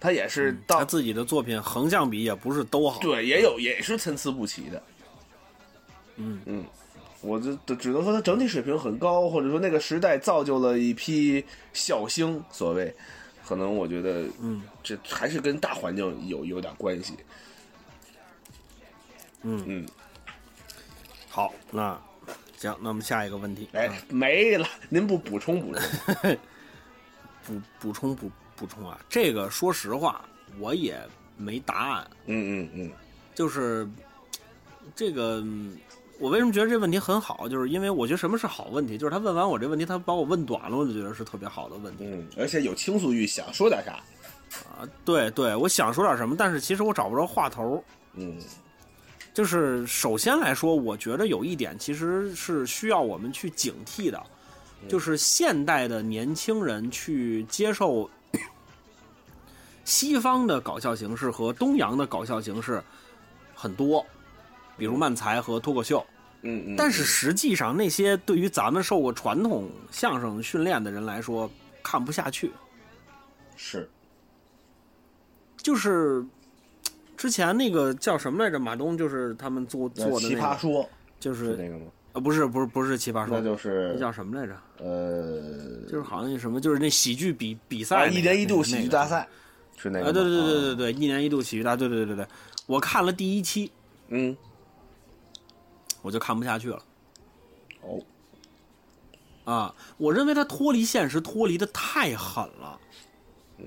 [0.00, 3.00] 他也是到、他自己的作品横向比也不是都好。
[3.00, 4.82] 对，也有也是参差不齐的。
[6.16, 6.64] 嗯嗯，
[7.22, 12.94] 我就只只能说他整体水平很高，或者说那个时代造就了一批笑星，所谓，
[13.44, 17.14] 可能我觉得，嗯，这还是跟大环境有有点关系。
[19.42, 19.86] 嗯嗯，
[21.28, 22.00] 好，那
[22.56, 26.36] 行，那我们下一个问题，哎，没了，您不补充补充？
[27.46, 30.24] 补补充补补充啊，这个说实话
[30.58, 30.98] 我也
[31.36, 32.92] 没答案，嗯嗯嗯
[33.34, 33.88] 就是
[34.94, 35.40] 这个。
[35.40, 35.76] 嗯
[36.20, 37.48] 我为什么觉得这问题很好？
[37.48, 38.96] 就是因为我觉得什么是好问题？
[38.96, 43.94] 就是他问完我这问题，他把我问短了，我就觉得是特别好的问题嗯，而且有倾诉欲，想说点啥？
[44.62, 44.88] 啊。
[45.04, 47.82] 对对，我想说点什么，但是其实我找不着话头。
[48.14, 48.38] 嗯
[49.34, 54.22] 就是首先来说，我觉得有一点其实是需要我们去警惕的，
[54.88, 58.08] 就是现代的年轻人去接受
[59.84, 62.80] 西方的搞笑形式和东洋的搞笑形式
[63.54, 64.06] 很多，
[64.78, 66.06] 比如漫才和脱口秀。
[66.46, 71.50] 嗯嗯，但是实际上，那些对于咱们受过传统相声训练的人来说，
[71.82, 72.52] 看不下去。
[73.56, 73.88] 是
[75.56, 76.24] 就是
[77.16, 78.58] 之前那个叫什么来着？
[78.58, 80.88] 马东就是他们做做的那个，奇葩说
[81.18, 81.86] 就是是那个吗？
[82.12, 84.56] 呃，不是不是不是奇葩说，那就是那叫什么来着？
[84.78, 89.00] 呃，就是好像那什么，就是那喜剧比比赛、啊，那个一年一度喜剧大。
[89.02, 89.28] 那赛
[89.76, 92.26] 是那个啊，对对对对啊对对，一年一度喜剧大，对对对对对，
[92.66, 93.72] 我看了第一期，
[94.08, 94.36] 嗯，
[96.02, 96.80] 我就看不下去了
[97.82, 98.00] 哦，
[99.44, 99.74] 啊！
[99.96, 102.80] 我认为他脱离现实脱离的太狠了。
[103.58, 103.66] 嗯，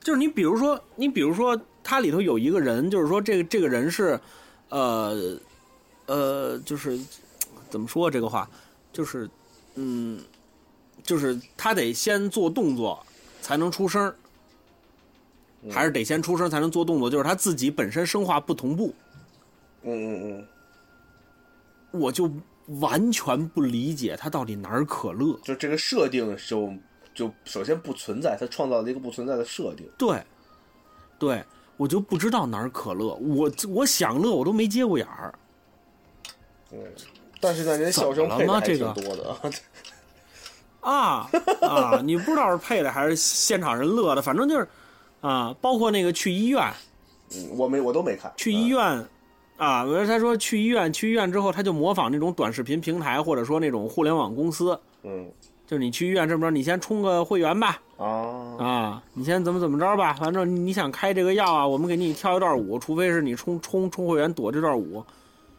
[0.00, 4.18] 就是你比如说，你比如说，它里头有一个人，就是说这个这个人是，
[4.70, 5.38] 呃，
[6.06, 6.98] 呃，就是
[7.68, 8.48] 怎么说这个话，
[8.90, 9.28] 就是
[9.74, 10.18] 嗯，
[11.02, 13.04] 就是他得先做动作
[13.42, 14.16] 才能出声儿
[15.70, 18.94] 还是得先出声才能做动作，就是他自己本身声化不同步，
[19.82, 20.46] 嗯嗯
[21.92, 22.30] 嗯，我就
[22.80, 25.38] 完全不理解他到底哪儿可乐。
[25.42, 26.72] 就这个设定就
[27.14, 29.86] 就首先不存在，他创造了一个不存在的设定。
[29.96, 30.22] 对，
[31.18, 31.44] 对
[31.76, 35.34] 我就不知道哪儿可乐，我我想乐我都没接过眼儿。
[36.72, 36.78] 嗯，
[37.40, 39.30] 但是呢，人笑声配的还挺多的
[40.82, 41.28] 啊。
[41.30, 41.30] 啊
[41.62, 42.00] 啊！
[42.04, 44.68] 你不知道是配的还是现场人乐的，反正就是
[45.22, 46.62] 啊，包括那个去医院，
[47.34, 48.30] 嗯，我没我都没看。
[48.36, 48.82] 去医院
[49.56, 55.26] 啊，我说他说去医院，去医院之后他就模仿那种短视频平台或者说那种互联网公司，嗯
[55.66, 58.06] 就是你去医院这么着，你先充个会员吧，啊
[58.58, 65.02] 啊，你先怎么怎么着吧，反正你想开这个药啊，我们给你跳一段舞，除非是你充充充会员躲这段舞。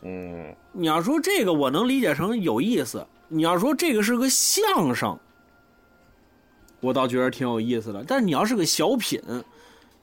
[0.01, 5.17] 嗯你要说这个，我能理解成有意思；你要说这个是个相声，
[6.81, 8.03] 我倒觉得挺有意思的。
[8.07, 9.19] 但是你要是个小品，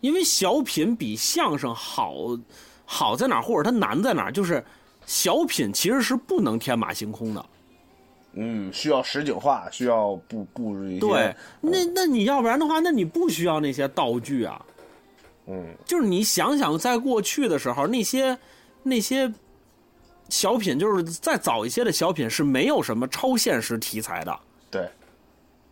[0.00, 2.14] 因为小品比相声好，
[2.84, 4.64] 好在哪儿，或者它难在哪儿，就是
[5.06, 7.46] 小品其实是不能天马行空的。
[8.34, 11.00] 嗯，需要实景化，需要布布置一些。
[11.00, 14.64] 对，那那你要不然的话，那你不需要那些道具啊。
[15.48, 18.38] 嗯就是你想想，在过去的时候，那些
[18.82, 19.30] 那些
[20.28, 24.38] 小品，就是再早一些的小品是没有什么超现实题材的。
[24.70, 24.88] 对，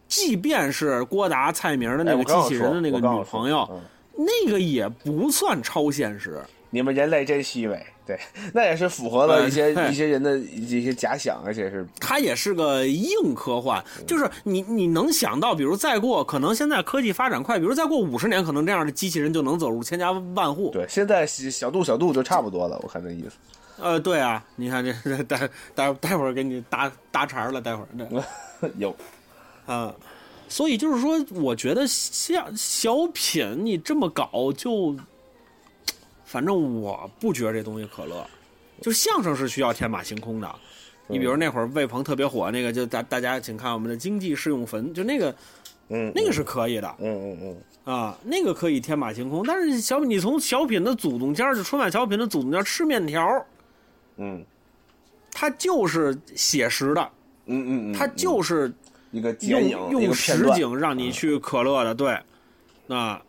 [0.08, 3.80] 即便是郭达、蔡明的那哎个机器人的那个女朋友，嗯
[4.16, 6.42] 那个也不算超现实。
[6.68, 8.18] 你们人类真虚伪，对，
[8.52, 20.70] 那也是符合了一些、哎一些人的一些假想，而且是它也是个硬科幻，嗯就是你你能想到，比如再过可能现在科技发展快，比如再过五十年，可能这样的机器人就能走入千家万户。
[20.72, 20.84] 对。
[20.88, 23.36] 现在小度小度就差不多了，我看这意思。
[23.80, 27.88] 呃，对啊，你看这这待待待会儿给你搭搭茬了，待会儿
[28.60, 28.94] 这 有，
[29.66, 29.94] 啊，
[30.48, 34.94] 所以就是说，我觉得像小品你这么搞就，
[36.30, 38.24] 反正我不觉得这东西可乐。
[38.80, 40.48] 就相声是需要天马行空的，
[41.08, 45.34] 你比如那会儿魏鹏特别火那个，就大大家请看我们的经济适用坟，就那个
[45.88, 47.92] 嗯，那个是可以的嗯嗯嗯。
[47.92, 49.42] 啊，那个可以天马行空。
[49.44, 53.44] 但是小品，你从小品的祖宗家儿，就春晚小品的祖宗间儿吃面条儿，
[54.18, 54.44] 嗯。
[55.32, 57.10] 它就是写实的，
[57.46, 58.72] 嗯嗯嗯，它就是
[59.10, 62.18] 一个用用实景让你去可乐的，对，
[62.88, 63.22] 啊，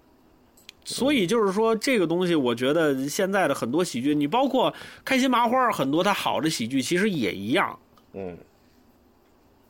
[0.84, 4.74] 所以就是说这个东西，我觉得现在的很多喜剧，你包括
[5.06, 7.78] 开心麻花，很多它好的喜剧其实也一样，
[8.14, 8.38] 嗯。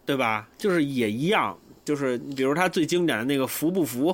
[0.03, 0.49] 对吧？
[0.57, 4.13] 就是也一样，就是比如它最经典的那个服不服，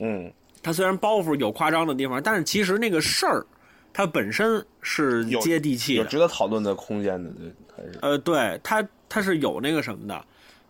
[0.00, 0.30] 嗯，
[0.60, 3.46] 它虽然包袱有夸张的地方，但是其实那个事儿
[3.90, 7.98] 它本身是有接地气的，有值得讨论的空间的，对，还是。
[8.02, 10.22] 呃，对，它它是有那个什么的，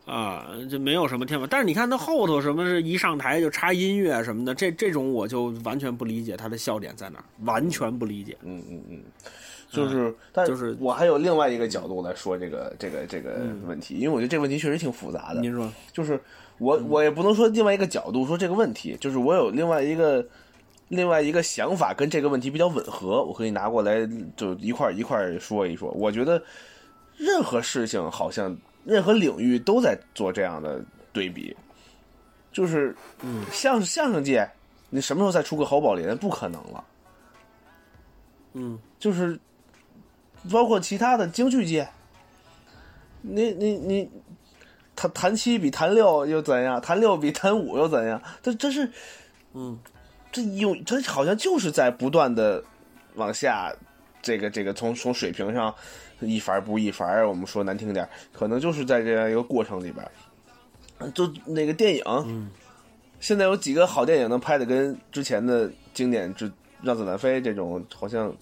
[0.08, 1.46] 啊，就没有什么天赋。
[1.46, 8.36] 但是你看他后头什么是一上台就插音乐什么的，这这种我就完全不理解他的笑点在哪儿，完全不理解。
[8.42, 9.02] 嗯嗯嗯，
[9.70, 15.40] 就是，但就是我还有另外一个角度来说这个这个这个问题，因为我觉得这个问题确实挺复杂的。
[15.40, 16.18] 您说，就是
[16.56, 20.26] 我我也不能说另外一个角度说这个问题，就是我有另外一个
[20.88, 25.90] 另外一个想法跟这个问题比较吻合，我可以拿过来就一块儿一块儿说一说。
[25.90, 26.42] 我觉得
[27.18, 28.56] 任何事情好像
[28.88, 30.82] 任何领域都在做这样的
[31.12, 31.54] 对比，
[32.50, 34.48] 就是嗯相相声界，
[34.88, 36.16] 你什么时候再出个侯宝林？
[36.16, 36.82] 不可能了。
[38.54, 39.38] 嗯就是
[40.50, 41.86] 包括其他的京剧界，
[43.20, 44.10] 你你你，
[44.96, 46.80] 弹弹七比弹六又怎样？
[46.80, 48.20] 弹六比弹五又怎样？
[48.42, 48.90] 这这是，
[49.52, 49.78] 嗯，
[50.32, 52.64] 这有这好像就是在不断的
[53.16, 53.70] 往下，
[54.22, 55.74] 这个这个从从水平上
[56.20, 62.50] 一凡不一凡，我们说难听点，可能就是在这样一个过程里边，就那个电影，嗯
[63.20, 66.48] 现在有几个好电影能拍的跟之前的经典之
[66.82, 68.34] 《让子弹飞》这种好像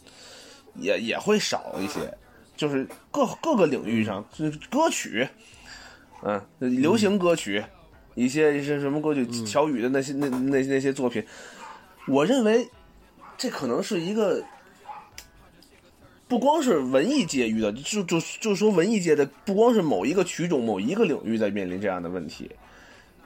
[0.75, 2.01] 也也会少一些，
[2.57, 5.29] 就是各各个领域上，就是歌曲，
[6.23, 7.63] 嗯，流行歌曲，
[8.15, 11.25] 一些一些什么歌曲，乔羽的那些那那那些作品，
[12.09, 12.67] 我认为
[13.37, 14.43] 这可能是一个。
[16.29, 22.51] 不光是文艺界遇到，就就就说文艺界的，不光是某一个曲种、某一个领域在面临这样的问题，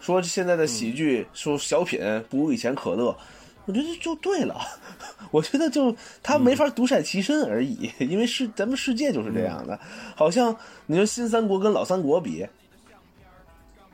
[0.01, 3.17] 说现在的喜剧，说小品不如以前可乐，
[3.65, 4.61] 我觉得就对了。
[5.31, 9.79] 我觉得就他没法独善其身而已，因为是咱们世界就是这样的。
[10.17, 10.55] 好像
[10.87, 12.45] 你说新三国跟老三国比，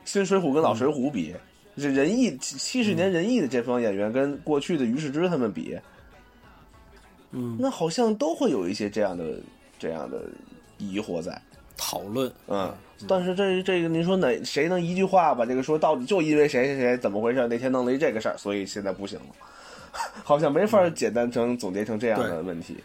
[0.03, 1.35] 新水浒跟老水浒比，
[1.77, 5.77] 这仁义七十年仁义的这帮演员跟过去的于世之他们比，
[7.31, 9.39] 嗯，那好像都会有一些这样的
[9.77, 10.23] 这样的
[10.77, 11.41] 疑惑在。
[11.79, 12.73] 讨论，嗯，
[13.07, 16.03] 但是这这个，您说哪谁能一句话把这个说到底？
[16.05, 17.47] 就因为谁谁谁怎么回事？
[17.47, 19.25] 那天弄了一这个事儿，所以现在不行了，
[20.25, 22.77] 好像没法简单成总结成这样的问题。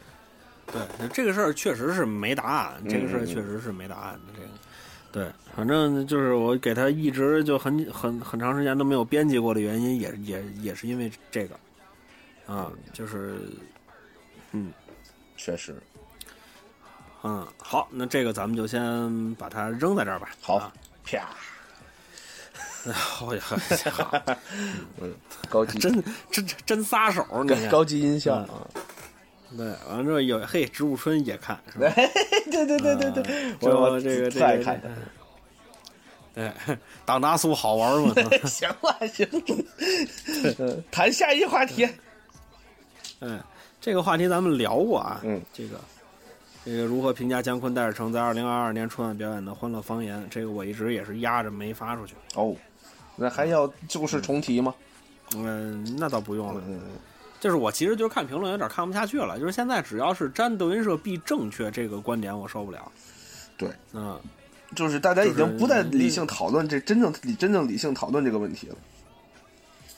[0.66, 4.34] 对，这个事儿确实是没答案，这个事儿确实是没答案的。
[4.34, 11.54] 这个，对，反正就是我给他一直就很很很长时间都没有编辑过的原因，也也也是因为这个，
[12.46, 13.38] 啊，就是，
[15.36, 15.76] 确实，
[17.22, 20.30] 嗯，好，那这个咱们就先把它扔在这儿吧。
[20.40, 20.72] 好啊，
[21.04, 21.28] 啪，
[22.92, 23.42] 好呀，
[23.90, 24.22] 好，
[25.48, 28.48] 高级真真真撒手，你高级音效啊！
[29.56, 31.92] 对，完了之后有嘿，植物春也看，是吧？
[32.50, 34.90] 对对对对对我我这个这个特爱看的。
[36.34, 36.50] 对，
[37.04, 38.14] 当大苏好玩吗？
[38.48, 41.86] 行了行了，嗯谈下一话题。
[43.20, 43.38] 嗯，
[43.82, 45.20] 这个话题咱们聊过啊。
[45.24, 45.80] 嗯，这个
[46.64, 50.22] 这个如何评价姜昆、戴尔成在二零二二年春晚表演的《欢乐方言》？
[50.30, 52.14] 这个我一直也是压着没发出去。
[52.36, 52.54] 哦，
[53.16, 54.72] 那还要旧事重提吗？
[55.34, 56.62] 嗯，那倒不用了。
[56.68, 56.80] 嗯，
[57.40, 59.36] 就是我其实就是看评论有点看不下去了。
[59.36, 62.92] 就是现在只要是沾德云社必正确这个观点，我受不了。
[63.56, 64.16] 对，嗯，
[64.76, 68.76] 就是大家已经不再理性讨论这真正理真正理性讨论这个问题了。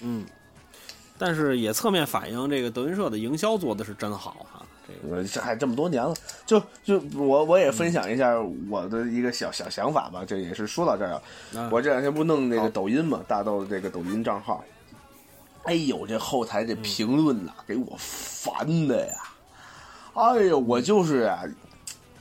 [0.00, 0.24] 嗯，
[1.18, 4.62] 但是也侧面反映这个德云社的营销做的是真好哈。
[4.86, 8.38] 这个呃，这还这么多年了，就就我我也分享一下
[8.68, 10.22] 我的一个小小想法吧。
[10.26, 11.22] 这也是说到这儿啊，
[11.56, 14.62] 啊我这两天不弄那个抖音嘛，大豆的这个抖音账号，
[15.62, 19.14] 哎呦，这后台这评论呐，给我烦的呀！
[20.12, 21.42] 哎呦，我就是啊，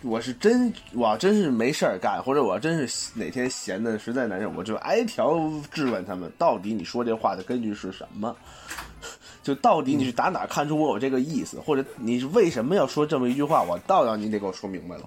[0.03, 8.35] 我是真我要真是没事儿干，或者我要真是哪天闲的实在难受，我就挨条质问他们，到底你说这话的根据是什么？
[9.43, 13.61] 就到底你是打哪儿看出我有这个意思，或者你是为什么要说这么一句话？
[13.63, 15.03] 我倒要你得给我说明白了。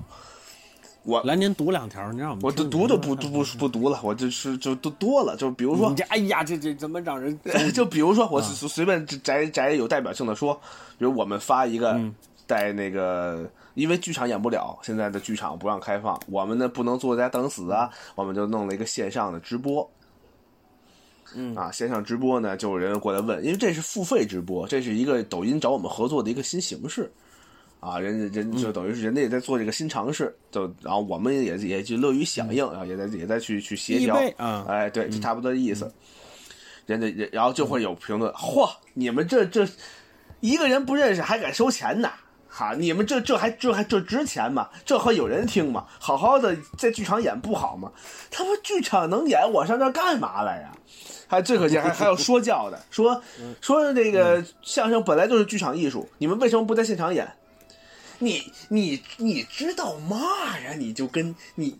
[1.04, 5.36] 我来，您读两条，你让我们我听读都不不不不读了，我就是就都多了。
[5.36, 7.38] 就比如说你，这哎呀，这这怎么让人
[7.72, 10.52] 就比如说，我随随便摘摘有代表性的说，
[10.98, 11.96] 比如我们发一个
[12.46, 19.88] 在那个，因为剧场演不了，现在的剧场不让开放，我们呢不能坐在家等死啊，我们就弄了一个线上的直播。
[21.34, 27.10] 嗯啊，线上直播呢，就有人过来问，因为这是付费直播，这是一个抖音找我们合作的一个新形式。
[27.78, 34.16] 啊，人家人就等于是人家也在做这个新尝试，就然后我们也也就乐于响应，然后也在也在去去协调
[34.66, 35.92] 哎，对，就差不多的意思。
[36.86, 39.68] 人家人然后就会有评论，嚯，你们这这
[40.40, 42.10] 一个人不认识还敢收钱呢？
[42.58, 44.70] 哈，你们这这还这还这值钱吗？
[44.86, 45.84] 这还有人听吗？
[45.98, 47.92] 好好的在剧场演不好吗？
[48.30, 50.72] 他们剧场能演，我上这儿干嘛来呀？
[51.28, 53.22] 还最可气，还还有说教的，说
[53.60, 57.28] 说那个相声本来就是剧场艺术，你们为什么不在现场演？
[58.20, 60.16] 你你你知道嘛
[60.58, 60.72] 呀？
[60.78, 61.78] 你就跟你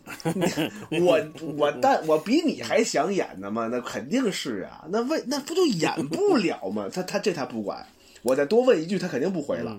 [0.89, 1.19] 你我
[1.57, 3.67] 我但我比你还想演呢嘛？
[3.71, 6.87] 那肯定是啊，那为那不就演不了吗？
[6.93, 7.83] 他他这他不管，
[8.21, 9.75] 我再多问一句，他肯定不回了。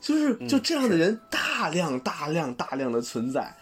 [0.00, 3.54] 就是就这样的人大量大量大量的存在。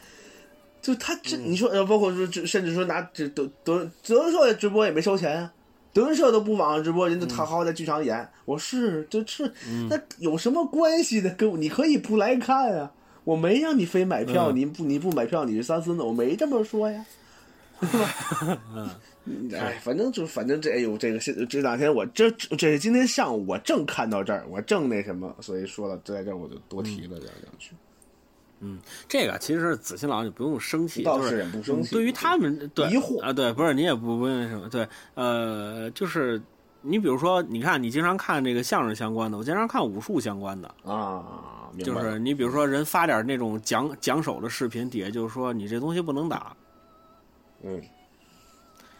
[0.82, 5.52] 就他这，你说，呃，包括说，甚至说拿这德德德云社直播也没收钱啊，
[5.92, 8.28] 德云社都不网上直播，人家好好在剧场演。
[8.44, 9.52] 我是，就是
[9.90, 11.34] 那有什么关系呢？
[11.36, 12.92] 跟我你可以不来看啊，
[13.24, 17.04] 我没让你非买票，你不你不买票你是三孙子，我没这么说呀？
[19.26, 27.72] 嗯，哎，反正就反正这，哎呦，这个这这两天我这这今天上午我正看到这儿，我正那什么，所以说了在这儿我就多提了两两句。
[28.60, 36.40] 嗯，这个其实子欣老师你不用生气，倒是也不生气对于他们对疑惑啊，对，不是你也不不用什么，对，呃，就是
[36.80, 46.56] 你比如说，你看你经常看这个相声相关的，我经常看武术相关的，啊，就是你比如说人发点那种讲讲手的视频，底下就是说你这东西不能打，
[47.62, 47.82] 嗯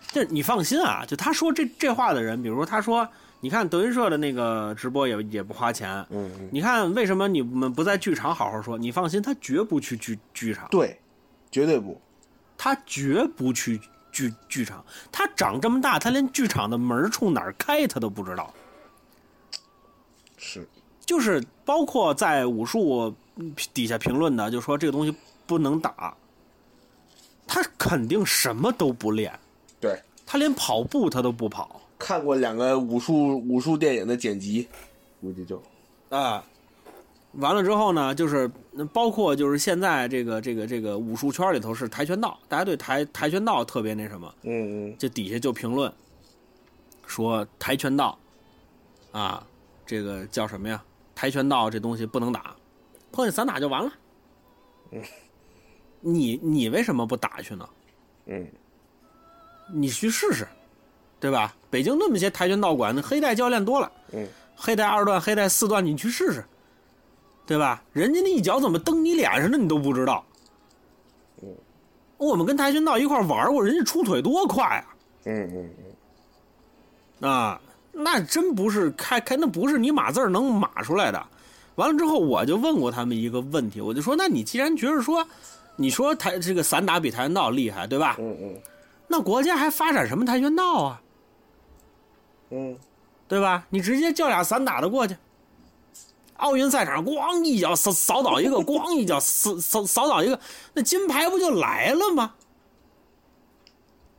[0.09, 3.07] 这你放心啊，就他说这这话的人，比如说他说，
[3.41, 8.79] 你看德云社的那个直播也也不花钱，嗯嗯，你看为什么你们不在剧场好好说？
[8.79, 10.99] 你放心，他绝不去剧剧场，对，
[11.51, 12.01] 绝对不，
[12.57, 13.79] 他绝不去
[14.11, 14.83] 剧剧场。
[15.13, 18.53] 他长这么大，他连剧场的门儿冲哪儿开他都不知道。
[20.39, 20.67] 是，
[21.05, 25.15] 就是包括在武术嗯底下评论的，就说这个东西
[25.47, 26.17] 不能打，
[27.47, 29.39] 他肯定什么都不练，
[29.81, 34.67] 对，他连跑步他都不跑看过两个武术武术电影的剪辑，
[35.21, 35.63] 估计就
[36.09, 36.45] 啊。
[37.33, 38.51] 完了之后呢，就是
[38.95, 45.93] 包括就是现在这个这个这个武术圈里头是跆拳道，大家对跆跆拳道特别那什么，嗯嗯就底下就评论
[47.07, 48.19] 说跆拳道
[49.13, 49.47] 啊，
[49.85, 50.83] 这个叫什么呀？
[51.15, 52.57] 跆拳道这东西不能打，
[53.13, 53.93] 碰见散打就完了。
[54.93, 55.03] 嗯
[56.01, 57.69] 你你为什么不打去呢？
[58.27, 58.47] 嗯
[59.73, 60.47] 你去试试，
[61.21, 61.55] 对吧？
[61.71, 66.45] 北京那么些跆拳道馆，那黑带教练多了，嗯，黑带二段、黑带四段，你去试试，
[67.45, 67.83] 对吧？
[67.93, 70.25] 人家那一脚怎么蹬你脸上的，你都不知道。
[71.43, 71.49] 嗯，
[72.17, 74.95] 我们跟跆拳道一块玩过，人家出腿多快啊！
[75.25, 75.71] 嗯嗯
[77.21, 77.61] 嗯，啊，
[77.93, 81.27] 那真不是开开，那不是你码字儿能码出来的。
[81.75, 85.27] 完了之后，我就问过他们一个问题，我就说：那你既然觉得说，
[85.75, 88.17] 你说跆这个散打比跆拳道厉害，对吧？
[88.19, 88.55] 嗯嗯
[89.09, 91.03] 那国家还发展什么跆拳道啊？
[92.51, 92.77] 嗯，
[93.27, 93.67] 对吧？
[93.71, 95.17] 你直接叫俩散打的过去，
[96.37, 100.39] 奥运赛场咣一脚扫扫倒一个， 咣一脚扫扫扫倒一个，
[100.75, 102.35] 那金牌不就来了吗？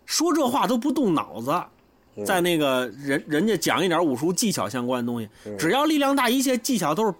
[0.05, 7.13] 说这话都不动脑子，在那个人人家讲一点武术技巧相关的东西，只要力量大，一切技巧都是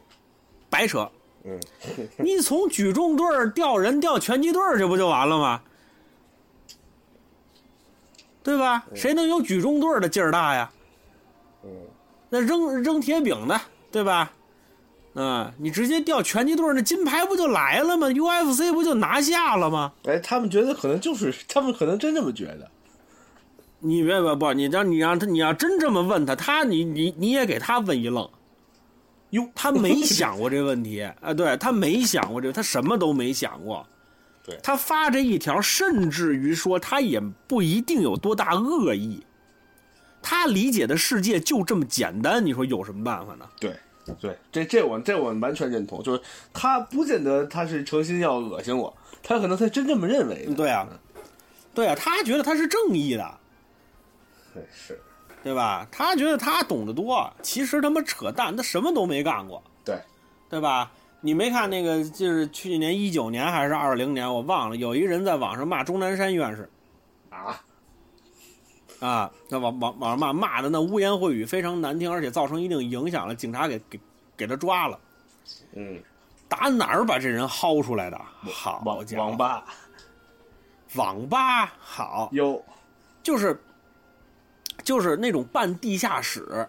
[0.70, 1.09] 白扯。
[1.43, 1.59] 嗯，
[2.20, 5.61] 你从举重队儿调人调拳击队儿，这不就完了吗？
[8.48, 8.86] 对吧？
[8.95, 10.72] 谁能有举重队的劲儿大呀？
[11.66, 11.70] 嗯，
[12.30, 13.60] 那扔扔铁饼的，
[13.91, 14.32] 对吧？
[15.16, 19.91] 啊，你直接掉拳击队，那金牌不就来了吗？UFC 不就拿下了吗？
[20.06, 22.72] 哎，他们觉得可能就是，他们可能真这么觉得。
[23.80, 28.30] 你别不不，你让你让他，你要真这么问他，他你你你也给他问一愣。
[29.32, 33.86] 哟，他没想过这问题啊，对他没想过这，他什么都没想过。
[34.48, 39.26] 对他发这一条，甚至于说他也不一定有多大恶意，
[40.22, 43.45] 他理解的世界就这么简单，你说有什么办法呢？
[43.60, 43.78] 对
[44.22, 46.22] 对，这这我这我完全认同，就是
[46.54, 50.56] 他不见得他是诚心要恶心我，他可能他真这么认为的。
[50.56, 50.88] 对啊，
[51.76, 53.38] 对啊，他觉得他是正义的，
[54.54, 54.98] 对，是，
[55.43, 55.86] 对吧？
[55.91, 60.00] 他觉得他懂得多，其实他妈扯淡，他什么都没干过，对，
[60.50, 60.89] 对吧？
[61.28, 66.70] 你没看那个，就是去年一九年还是二零年，我忘了，有一个人在网上骂钟南山院士
[67.30, 67.62] 啊，
[69.02, 74.00] 啊，那网网网上骂骂的那污言秽语非常难听，而且造成一定影响了，警察给给
[74.38, 74.98] 给他抓了。
[75.74, 76.02] 嗯，
[76.48, 78.18] 打哪儿把这人薅出来的？
[78.50, 79.66] 好网家伙网，吧
[80.96, 82.64] 网吧好，有，
[83.22, 83.62] 就是
[84.82, 86.66] 就是那种半地下室，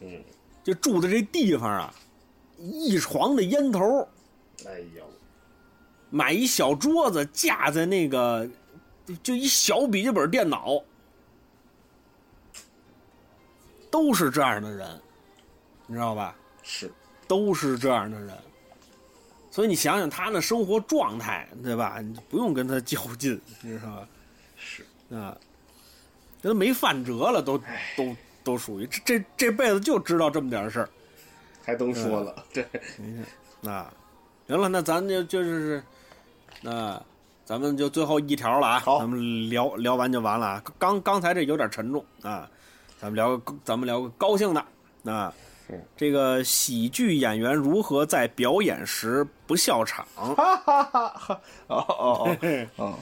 [0.00, 0.22] 嗯，
[0.62, 1.92] 就住的这地方啊，
[2.58, 4.08] 一床的烟头，
[4.66, 5.04] 哎呦，
[6.10, 8.48] 买一小桌子架在那个，
[9.22, 10.82] 就一小笔记本电脑，
[13.90, 15.00] 都是这样的人，
[15.86, 16.34] 你知道吧？
[16.62, 16.90] 是，
[17.26, 18.36] 都是这样的人，
[19.50, 22.00] 所以你想想他那生活状态，对吧？
[22.00, 24.08] 你不用跟他较劲，你知道吧？
[24.56, 25.36] 是，啊，
[26.40, 27.58] 这都没饭辙了，都
[27.96, 30.88] 都都属于这这这辈子就知道这么点事儿。
[31.64, 32.66] 还都说了，对，
[33.60, 33.86] 那，
[34.46, 35.82] 行了，那咱就就是，
[36.60, 37.00] 那
[37.44, 40.62] 咱们就最后一条了啊，好咱们聊聊完就完了啊。
[40.78, 42.48] 刚刚才这有点沉重啊，
[42.98, 44.64] 咱们聊个咱们聊个高兴的
[45.10, 45.32] 啊，
[45.96, 50.06] 这个喜剧演员如何在表演时不笑场？
[50.14, 51.40] 哈哈哈哈！
[51.68, 52.36] 哦哦哦
[52.76, 52.94] 哦，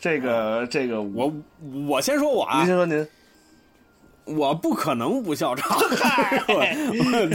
[0.00, 3.08] 这个这个我，我我先说我啊您，先说您。
[4.24, 5.76] 我不可能不笑场。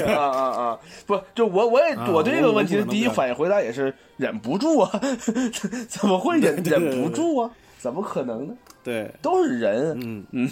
[0.07, 0.79] 啊啊啊！
[1.05, 5.01] 不，就我我也啊我对这个问题的第一反应回答也是忍不住啊，
[5.89, 7.51] 怎么会忍忍不住啊？
[7.79, 8.53] 怎么可能呢？
[8.83, 10.25] 对，都是人，嗯。
[10.31, 10.51] 嗯。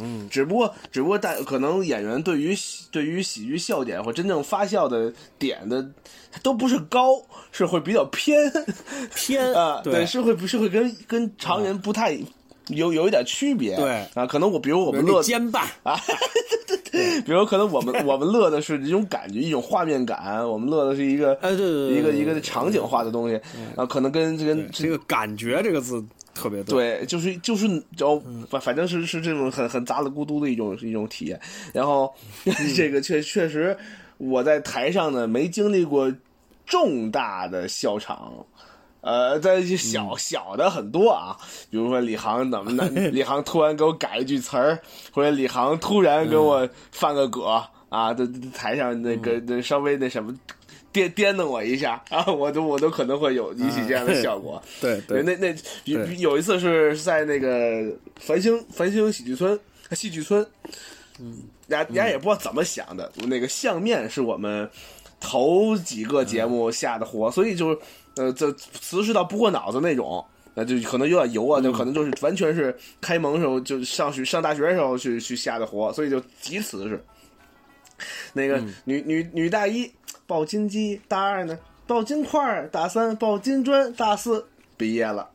[0.00, 5.84] 嗯，只不过只不过大可能演员对于喜对于喜剧笑点或真正发笑的点的
[6.40, 7.20] 都不是高，
[7.50, 8.38] 是会比较偏。
[9.12, 12.16] 偏啊，对，是会不是会跟跟常人不太
[12.68, 14.04] 有有一点区别，对。
[14.14, 15.66] 啊，可能我比如我们乐那肩膀，
[17.24, 23.40] 比如可能我们 我们乐的是一种感觉，一种画面感，我们乐的是一个哎对对对一个对对一个场景化的东西。
[23.76, 26.02] 啊，可能跟跟这个感觉这个字
[26.34, 26.98] 特别对。
[26.98, 27.66] 对，就是就是
[28.00, 28.20] 哦，
[28.50, 31.40] 反反正是是这种很很杂了咕嘟的一种一种体验。
[31.72, 32.12] 然后
[32.76, 33.76] 这个确确实，
[34.18, 36.12] 我在台上呢没经历过
[36.66, 38.32] 重大的笑场。
[39.08, 41.34] 呃，在一些小小的很多啊，
[41.70, 44.78] 比如说李航怎么的， 李航突然给我改一句词儿，
[45.12, 47.46] 或者李航突然给我犯个葛
[47.88, 50.38] 啊，在在台上那个那稍微那什么
[50.92, 54.62] 颠颠弄我一下 啊，我都我都可能会有引起这样的效果。
[54.78, 55.22] 对对。
[55.22, 57.90] 那那有有一次是在那个
[58.20, 59.58] 繁星繁星喜剧村
[59.92, 60.46] 戏剧村，
[61.18, 64.68] 嗯，人家人家也不知道怎么想的，那个相面是我们
[65.18, 67.78] 头几个节目下的活，所以就是
[68.18, 70.24] 呃这词是到不过脑子那种。
[70.54, 77.00] 那就可能有点油啊，就可能就是完全是开蒙时候就上学上大学的时候去去下的活，所以就极词是
[78.32, 79.88] 那个女女女大一
[80.26, 85.30] 抱金鸡，大二呢抱金块，大三抱金砖，大四毕业了，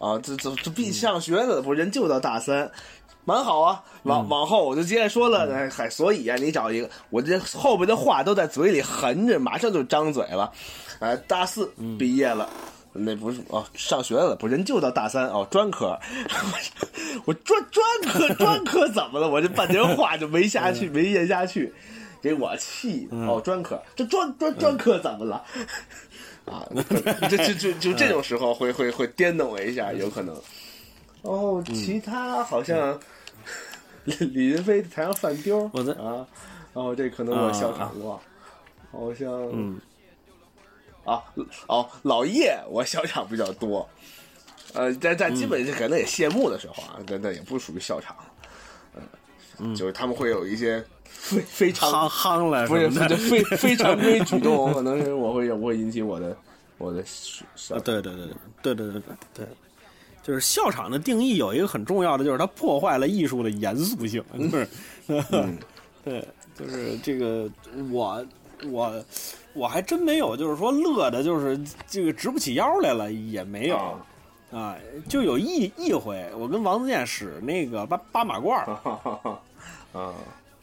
[0.00, 2.68] 啊，这这这毕上学了，不人就到大三，
[3.24, 3.84] 蛮好啊。
[4.02, 10.52] 往往后我就接着说了，哎嗨，所以啊，你找一个，我这后边的话都在嘴里含着，马上就张嘴了。
[11.00, 12.48] 哎，大四毕业了。
[12.92, 15.96] 那不是哦，上学了，不人就到大三哦，专科，
[17.26, 19.28] 我专专科专科怎么了？
[19.28, 21.72] 我这半截话就没下去，没咽下去，
[22.20, 25.44] 给我气的哦，专科这专专专科怎么了？
[26.46, 26.66] 啊，
[27.28, 30.34] 这就就就这种时候会会会颠倒我一下，有可能。
[31.22, 32.98] 哦，其他好像
[34.04, 36.26] 李李云飞台上犯丢，我的啊，
[36.72, 38.20] 哦，这可能我笑场过，
[38.90, 39.78] 好像嗯
[41.08, 41.22] 啊
[41.66, 43.88] 哦老叶我笑场比较多，
[44.74, 48.16] 呃，但但基本是可能也谢幕的时候啊，但但也不属于笑场，
[49.58, 56.36] 嗯，就是他们会有一些非非常夯夯了不是什么的非非 非常规举动，可能是我会我会引起我的
[56.76, 57.02] 我的
[57.82, 58.12] 对对对
[58.62, 59.02] 对对对对对
[59.34, 59.46] 对，
[60.22, 64.68] 就是笑场的定义有一个很重要的，就是它破坏了艺术的严肃性，就是，
[66.04, 67.50] 对，就是这个
[67.90, 68.24] 我
[68.70, 69.04] 我
[69.58, 73.76] 我还真没有，就是说乐的，就是这个直不起腰来了，也没有。
[73.76, 74.06] 啊
[74.50, 74.74] 啊，
[75.06, 78.64] 就有一一回，我跟王自健使那个八八马褂儿
[79.92, 80.14] 啊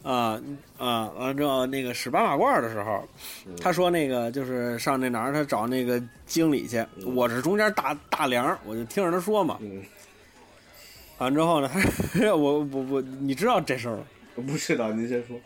[0.02, 0.40] 啊
[0.76, 3.00] 啊，完之后那个使八马褂儿的时候，
[3.46, 9.56] 嗯他说那个就是上那哪儿，他找那个经理去，我是中间大大梁，我就听着他说嘛。
[9.60, 9.80] 嗯，
[11.18, 11.70] 完之后呢，
[12.12, 14.02] 他 我我我，你知道这事儿吗？
[14.34, 15.36] 不知道您先说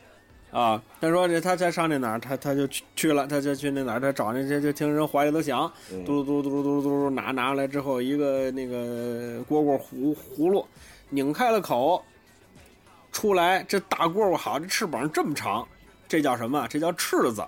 [0.51, 5.71] 啊，他说这他在上那哪儿，他他就去去了，他就去那哪儿，他找那些就听人怀里头响，
[6.05, 10.67] 嘟嘟嘟嘟嘟嘟嘟拿拿过来之后，一个那个蝈蝈葫葫芦，
[11.09, 12.05] 拧开了口，
[13.13, 15.67] 出来这大蝈蝈好，这翅膀这么长，
[16.09, 16.67] 这叫什么？
[16.69, 17.45] 这叫翅子。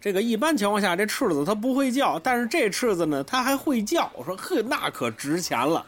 [0.00, 4.10] 这个一般情况下，这翅子它不会叫，但是这翅子呢，它还会叫。
[4.14, 5.84] 我说呵，那可值钱了。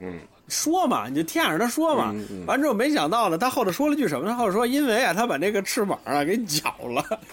[0.00, 2.10] 嗯说嘛，你就听着他说嘛。
[2.14, 4.26] 嗯嗯完之后没想到呢，他后头说了句什么？
[4.28, 7.20] 他后头说，因为啊，他把那个翅膀啊给绞了，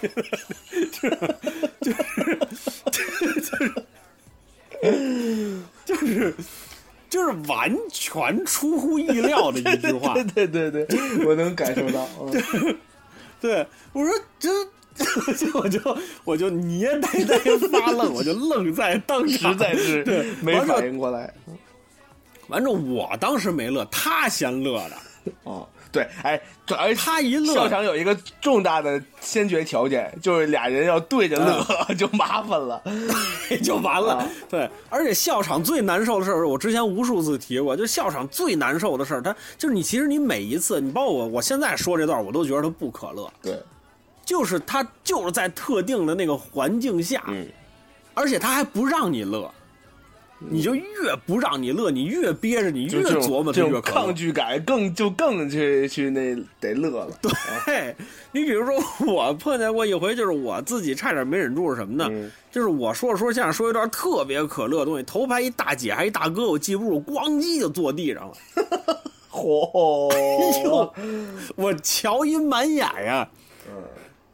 [1.80, 2.40] 就是
[3.44, 3.72] 就是
[5.84, 6.34] 就是
[7.08, 10.14] 就是完全出乎意料的一句话。
[10.34, 12.76] 对对对对，我能感受到，嗯
[13.40, 14.48] 对，我说这。
[15.38, 17.38] 就我就我就捏呆呆
[17.72, 21.32] 发愣，我就愣在当时，实在是对没反应过来。
[22.50, 31.64] 完之后我当时没乐，他先乐的，哦，对，哎，这而且他一乐笑场有一个重大的先决条件，就是俩人要对着乐，
[31.94, 32.82] 就麻烦了。
[33.62, 34.14] 就完了。
[34.14, 43.60] 啊对，而且笑场最难受的事儿，我之前无数次提过，就笑场最难受的事儿，他就是你其实你每一次，你包括我，我现在说这段，我都觉得他不可乐，对，
[44.24, 47.46] 就是他就是在特定的那个环境下，嗯
[48.14, 49.50] 而且他还不让你乐。
[50.48, 50.84] 你就越
[51.26, 57.18] 不让你乐，你越憋着，你越琢磨这种抗拒感更就更去去那得乐了。
[57.20, 57.30] 对，
[57.66, 57.96] 嘿，
[58.32, 62.08] 你比如说，我碰见过一回，就是我自己差点没忍住是什么呢？
[62.10, 68.34] 嗯就是我说着说相声，说一段特别可乐的东西，头排一大姐还一大哥，我记不住，咣叽就坐地上了。
[69.30, 70.92] 嚯、哎呦，
[71.54, 73.28] 我瞧一满眼呀，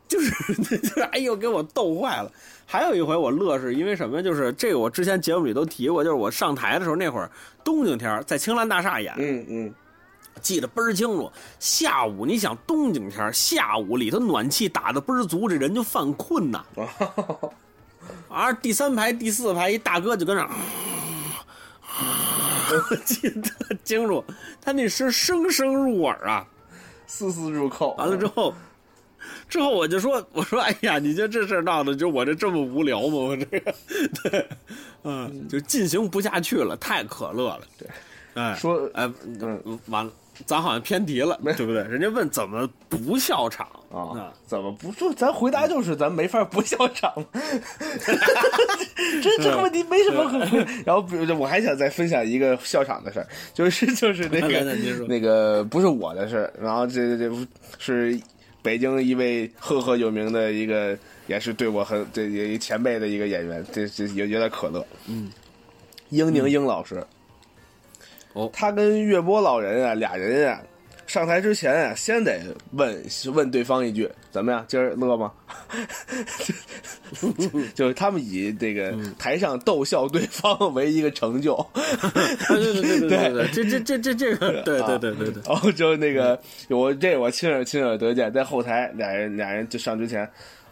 [0.08, 2.32] 就是就是， 哎呦，给我逗坏了。
[2.68, 4.20] 还有一回我乐是因为什么？
[4.20, 7.30] 就是这个我之前节目里都提过，就是我上台的时候那会儿
[7.64, 9.74] 冬景天儿在青蓝大厦演，嗯嗯，
[10.43, 11.30] 记得倍儿清楚。
[11.60, 16.64] 下午你想冬景天儿，下午里头暖气打的倍儿足，这人就犯困呐。
[18.28, 20.51] 而第三排、第四排一大哥就跟那儿，
[22.90, 24.24] 我 记得特清楚，
[24.60, 26.44] 他那声声声入耳啊。
[27.06, 27.94] 丝丝入扣。
[27.94, 28.52] 完了之后，
[29.48, 33.14] 之后我就说，我说，哎呀，你就这事儿闹的，就我这这么无聊吗？
[33.14, 33.74] 我这个，
[34.24, 34.48] 对，
[35.05, 37.60] 嗯，就进行不下去了，太可乐了。
[37.78, 37.89] 对，
[38.35, 39.10] 哎，说哎，
[39.40, 40.12] 嗯完了，
[40.44, 41.82] 咱好像偏题了，对不对？
[41.85, 47.12] 人家问怎么不笑场啊，怎么不就咱回答就是咱没法不笑场，
[49.23, 50.39] 这这个问题没什么可。
[50.85, 57.36] 然后，比如我还想再分享一个笑场的事儿，就是就是那 个那个不是我的事儿，然后这这这
[57.78, 58.20] 是
[58.66, 60.98] 北京一位赫赫有名的一个，
[61.28, 64.84] 也是对我很这也一前辈的一个演员，这这有有点可乐。
[65.06, 65.30] 嗯，
[66.09, 67.01] 英宁英老师，
[68.32, 70.60] 哦他跟岳波老人啊俩人啊。
[71.16, 72.38] 上台之前啊，先得
[72.72, 73.02] 问
[73.32, 74.62] 问对方一句：“怎么样？
[74.68, 75.32] 今儿乐吗？”
[77.74, 81.56] 就是他们以这个台上逗笑对方为一个成就。
[81.72, 86.38] 对对对对对 对，这这这这这个，对对对对对， 然后就那个
[86.68, 90.20] 我这我亲耳亲耳得见，在后台俩人俩人就上之前，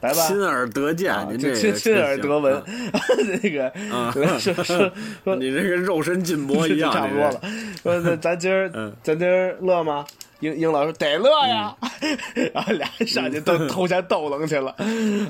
[0.03, 2.63] 来吧，亲耳得见，啊您这亲亲耳得闻
[2.93, 3.67] 行，那个
[3.97, 4.93] 啊说说
[5.25, 7.41] 说你这个肉身筋膜一样，差不多了。
[7.83, 10.05] 说咱今儿嗯咱今儿乐吗？
[10.41, 11.77] 英英老师得乐呀，
[12.53, 14.75] 然后俩人上去都互相逗冷去了，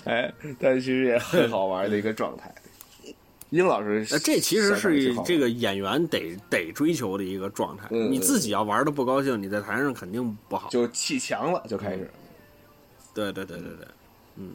[0.04, 2.52] 哎，但其实也很好玩的一个状态。
[3.50, 7.84] 英老师呃，这其实是这个演员得得追求的一个状态。
[7.90, 10.68] 嗯你自己要玩的不高兴，你在台上肯定不好。
[10.70, 12.10] 就气强了，就开始，
[13.14, 13.86] 对对对对对，
[14.36, 14.52] 嗯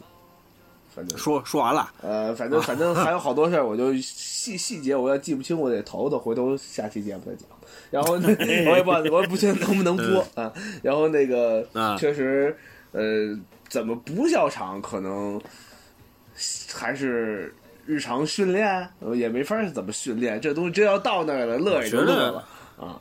[0.94, 7.48] 反正说说完了，呃，反正反正 还有好多事儿，我就细细节我要记不清，我得投投，回头下期节目再讲。
[7.92, 8.28] 然后呢，
[8.70, 10.54] 我也不知道我也不确定能不能播啊。
[10.82, 12.56] 然后那个啊确实，
[12.92, 13.38] 呃，
[13.68, 15.42] 怎么不笑场，可能
[16.74, 17.54] 还是
[17.86, 20.40] 日常训练，呃也没法儿怎么训练。
[20.40, 22.48] 这东西真要到那儿了，乐也就乐了
[22.78, 23.00] 啊。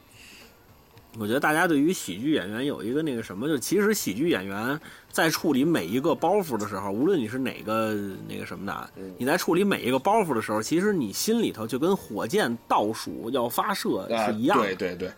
[1.19, 4.81] 我觉得大家对于喜剧演员有一个那个什么，就其实喜剧演员
[5.11, 7.95] 在处理每一个包袱的时候，无论你是哪个
[8.29, 14.75] 那个什么的你在处理每一个包袱的时候，其实你心里头就跟火箭倒数要发射啊，是一样的。
[14.75, 15.11] 对对对，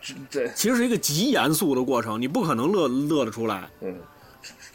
[0.00, 3.68] 这这其实是一个极严肃的过程，你不可能乐乐得出来。
[3.82, 3.94] 嗯，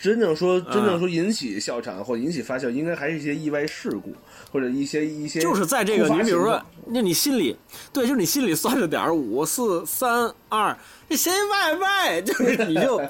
[0.02, 4.14] 真正说真正啊说引起笑场或引起发笑，应该还是一些意外事故
[4.52, 7.56] 或者一些一些就是在这个，你比如说情况，那你心里，
[7.94, 10.76] 对，就是你心里算着点儿，五四三二，
[11.08, 13.02] 这谁外卖，就是 你就，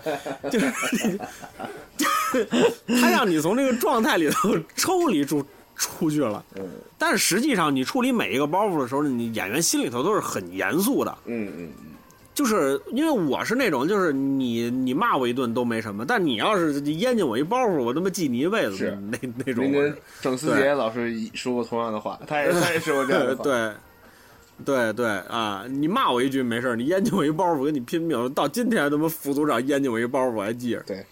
[0.50, 0.72] 就是
[3.00, 5.44] 他让你从这个状态里头抽离出
[5.76, 6.44] 出去了。
[6.56, 11.18] 嗯但是实际上，你处理每一个包袱的时候，你演员心里头都是很严肃的。
[11.26, 11.91] 嗯嗯嗯。
[12.34, 19.98] 就是因为我是那种，就是你你骂我一顿都没什么，但你要是淹进我一包袱，我他妈记你一辈子那那种您跟。
[20.22, 23.44] 郑思杰老师说过同样的话，他也 他也说过这样的话。
[23.44, 23.74] 对，
[24.64, 25.66] 对对啊！
[25.68, 28.34] 你骂我一句没事儿你淹进我一包袱，跟你拼命。
[28.34, 31.06] 到今天他妈副组长淹进我一包袱，我还记着，对，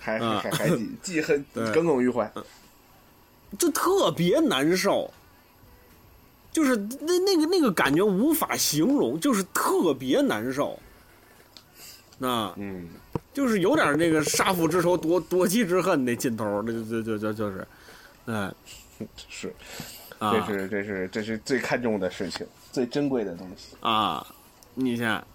[0.00, 2.30] 还啊还还记记恨 耿耿于怀。
[3.58, 5.12] 就特别难受。
[6.52, 10.78] 就是那那个那个感觉无法形容，就是特别难受。
[12.18, 12.88] 那嗯，
[13.32, 17.66] 就是有点那个杀父之仇夺夺妻之恨那劲头，那就就就就就是，
[18.26, 18.52] 哎
[19.28, 19.54] 是，
[20.18, 23.74] 啊这是这是这是最看重的事情，最珍贵的东西。
[23.80, 24.24] 啊！
[24.74, 25.26] 你看，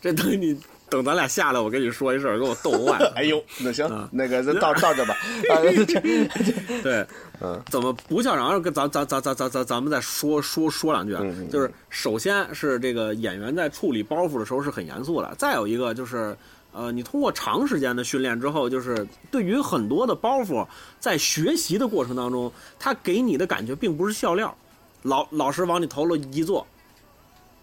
[0.00, 0.58] 这等于你
[0.90, 3.12] 等咱俩下来，我跟你说一事儿，给我逗 坏了。
[3.16, 5.16] 哎呦，那行啊，那个咱到 到这吧。
[6.82, 7.06] 对，
[7.40, 8.60] 嗯，怎么不笑场？
[8.60, 11.22] 跟咱咱咱咱咱咱咱们再说说说两句啊。
[11.50, 16.36] 就是首先是这个演员在处理包袱的时候是很严肃的，再有一个就是。
[16.72, 20.64] 呃，你通过长时间的训练之后，就是对于很多的包袱，
[21.00, 24.56] 在学习的过程当中，他给你的感觉并不是笑料。
[25.02, 26.64] 老老师往你头了一坐，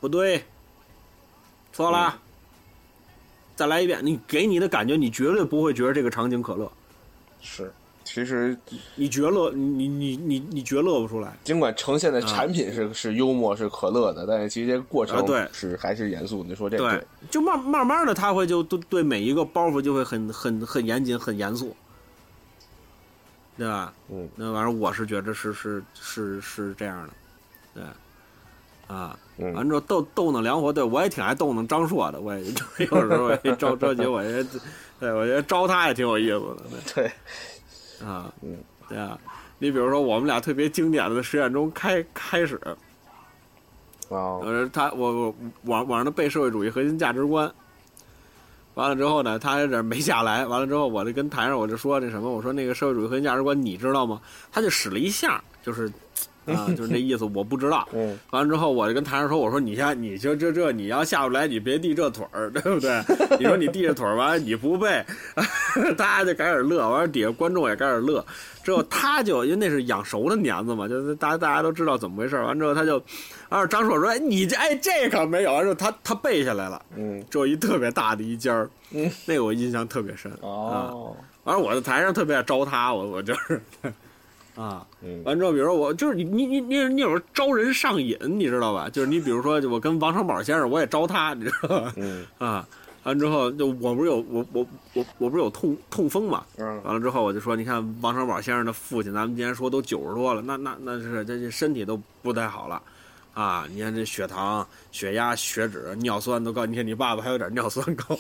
[0.02, 0.44] 不对，
[1.72, 2.20] 错了，
[3.58, 4.00] 再来一遍。
[4.02, 6.72] 你给你的感觉，你绝对不会觉得这个场景可乐。
[7.42, 7.70] 是
[8.06, 8.58] 其实
[8.96, 11.36] 你觉乐，你你你你觉乐不出来。
[11.44, 16.42] 尽管呈现的产品是、是幽默是可乐的，但是其实这个过程是还是严肃。
[16.42, 21.76] 你说这个对，就慢慢慢的，他会就对对每一个包袱就会很很很严谨、很严肃，
[23.58, 23.94] 对吧？
[24.10, 27.14] 嗯，那玩意儿我是觉得是是是是这样的，
[27.74, 27.84] 对，
[28.88, 29.54] 啊，嗯。
[29.54, 32.44] 完之后逗逗弄梁活，对我也挺爱逗弄张硕的，我也
[32.90, 34.44] 有时候我也着着急，我也
[35.00, 37.04] 对我觉得招他也挺有意思的，对。
[38.00, 38.58] 对，啊，嗯，
[38.90, 39.18] 对啊，
[39.60, 42.60] 你比如说我们俩特别经典的实验中开开始，
[44.10, 47.52] 啊，呃，他我我网网上的背社会主义核心价值观，
[48.76, 54.22] 完了之后呢，他在这没下来，完了之后我就跟台上我就说那什么，我说那个社会主义核心价值观你知道吗？
[54.52, 55.92] 他就使了一下，就是
[56.48, 57.88] 啊，就是那意思我不知道。
[57.94, 63.02] 嗯， 完了之后我就跟台上说，我说你下你就这这你要下不来，你别递这腿儿，对不对？
[63.40, 65.04] 你说你递着腿儿完了你不背，
[65.98, 68.26] 大家就开始乐，完了底下观众也开始乐。
[68.64, 72.46] 之后他就因为那是养熟的年子嘛，就是大家大家都知道怎么回事儿。
[72.46, 73.02] 完之后他就，
[73.50, 80.30] 然后张硕说：“哎，你这哎这可没有。”完之后他他背下来了，嗯，只有一特别大的一尖儿，嗯，那个我印象特别深。
[80.42, 81.16] 哦，
[81.46, 83.62] 完了我在台上特别爱招他，我我就是，
[84.58, 88.90] 啊，嗯完之后比如说我就是你你你你你有时候招人上瘾，你知道吧？
[88.90, 91.94] 就是你比如说我跟王成宝先生，我也招他，你知道吧？
[91.96, 92.68] 嗯啊，
[93.04, 96.44] 完之后就我不是有我我我我不是有痛痛风嘛？
[96.58, 102.82] 嗯完了之后我就说，你看王成宝先生的父亲，咱们今天说都九十多了，那那那是这这身体都不太好了。
[103.38, 108.18] 啊，你看这血糖、血压、血脂、尿酸都高，你看你爸爸还有点尿酸高，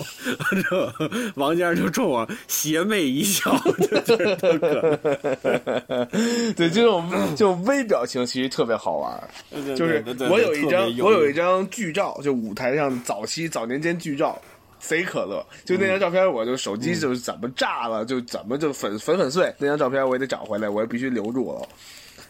[0.69, 0.93] 这
[1.33, 6.05] 王先生就冲我邪魅一笑，就觉得特可
[6.53, 9.27] 对，这种这种微表情其实特别好玩儿。
[9.75, 14.39] 就是我有一张我有一张剧照，就舞台上早期早年间剧照，
[14.79, 15.43] 贼可乐。
[15.65, 19.51] 就那张照片，我就手机就是怎么炸了，就怎么就粉粉粉碎。
[19.57, 21.67] 那张照片我也得找回来，我也必须留住了。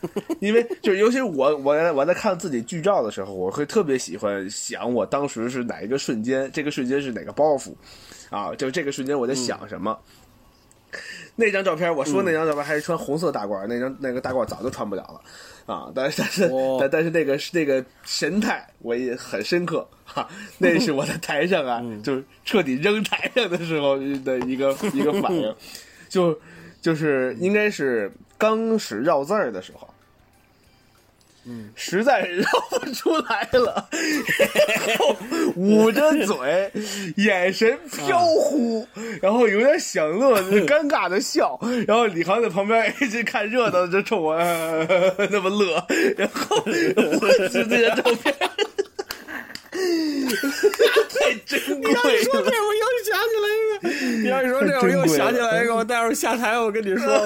[0.40, 7.74] 因为就是，尤其是我我我在看自己剧照的时候，我会特别喜欢想我当时是哪一个瞬间，这个瞬间是哪个包袱，
[8.30, 9.98] 啊，就这个瞬间我在想什么。
[11.36, 25.54] 那张照片，我说那张照片还是穿红色大褂，那张那个大褂早就穿不了了，啊，但是但是、哦但但是那个那个神态我也很深刻哈，那是我在台上啊， 就是彻底扔台上的时候的一个一个反应，
[26.10, 26.40] 就
[26.82, 29.87] 就是应该是刚使绕字儿的时候。
[31.50, 33.88] 嗯，实在是绕不出来了，
[34.88, 35.16] 然后
[35.56, 36.70] 捂着嘴，
[37.16, 38.86] 眼神飘忽，
[39.22, 41.58] 然后有点想乐， 尴尬的笑。
[41.88, 45.86] 然后李航在旁边一直看热闹，就冲我、呃那么乐。
[46.18, 48.36] 然后我是这些照片，
[51.20, 53.74] 太珍贵你说这，我又想起来一个。
[54.24, 55.76] 你要一说这，我又想起来一个。
[55.76, 57.08] 我待会儿下台，我跟你说。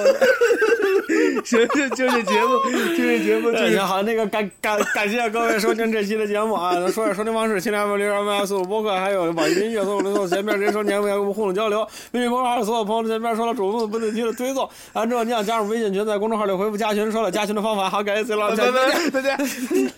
[1.44, 2.58] 行，就就这节目，
[2.96, 6.74] 就这节目，就行好，那个感感感谢各位收听这期的节目啊！
[6.90, 11.86] 说下收听方式：新浪微博、零二八四五播客，还有网易云音乐、搜索零搜前面这些收听节目要跟我们互动交流。
[12.12, 17.90] 微信公众号所有朋友前面说了主动不定期的推送，完之后你想加入微信群，在公众号里回复加群，说了加群的方法。
[17.90, 19.02] 好，感谢崔老师，拜再见。
[19.10, 19.92] 拜，再见。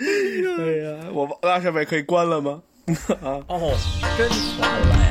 [0.58, 2.62] 哎呀，我拉设备可以关了吗？
[3.22, 3.76] 啊，哦，
[4.16, 5.04] 真传了呀！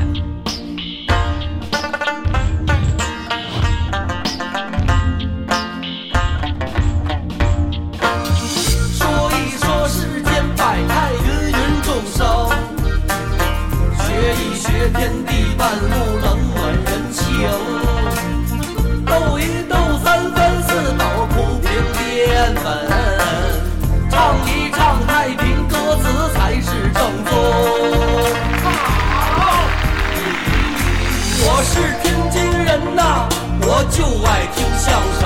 [8.97, 12.49] 说一说世间百态，芸芸众生；
[13.99, 14.07] 学
[14.41, 15.29] 一学天地
[15.59, 15.85] 万物，
[16.19, 16.25] 冷
[16.55, 17.68] 暖人情。
[33.91, 34.87] 就爱听相
[35.19, 35.21] 声。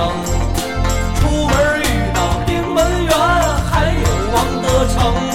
[1.16, 3.12] 出门遇到丁文元
[3.70, 5.33] 还有王德成。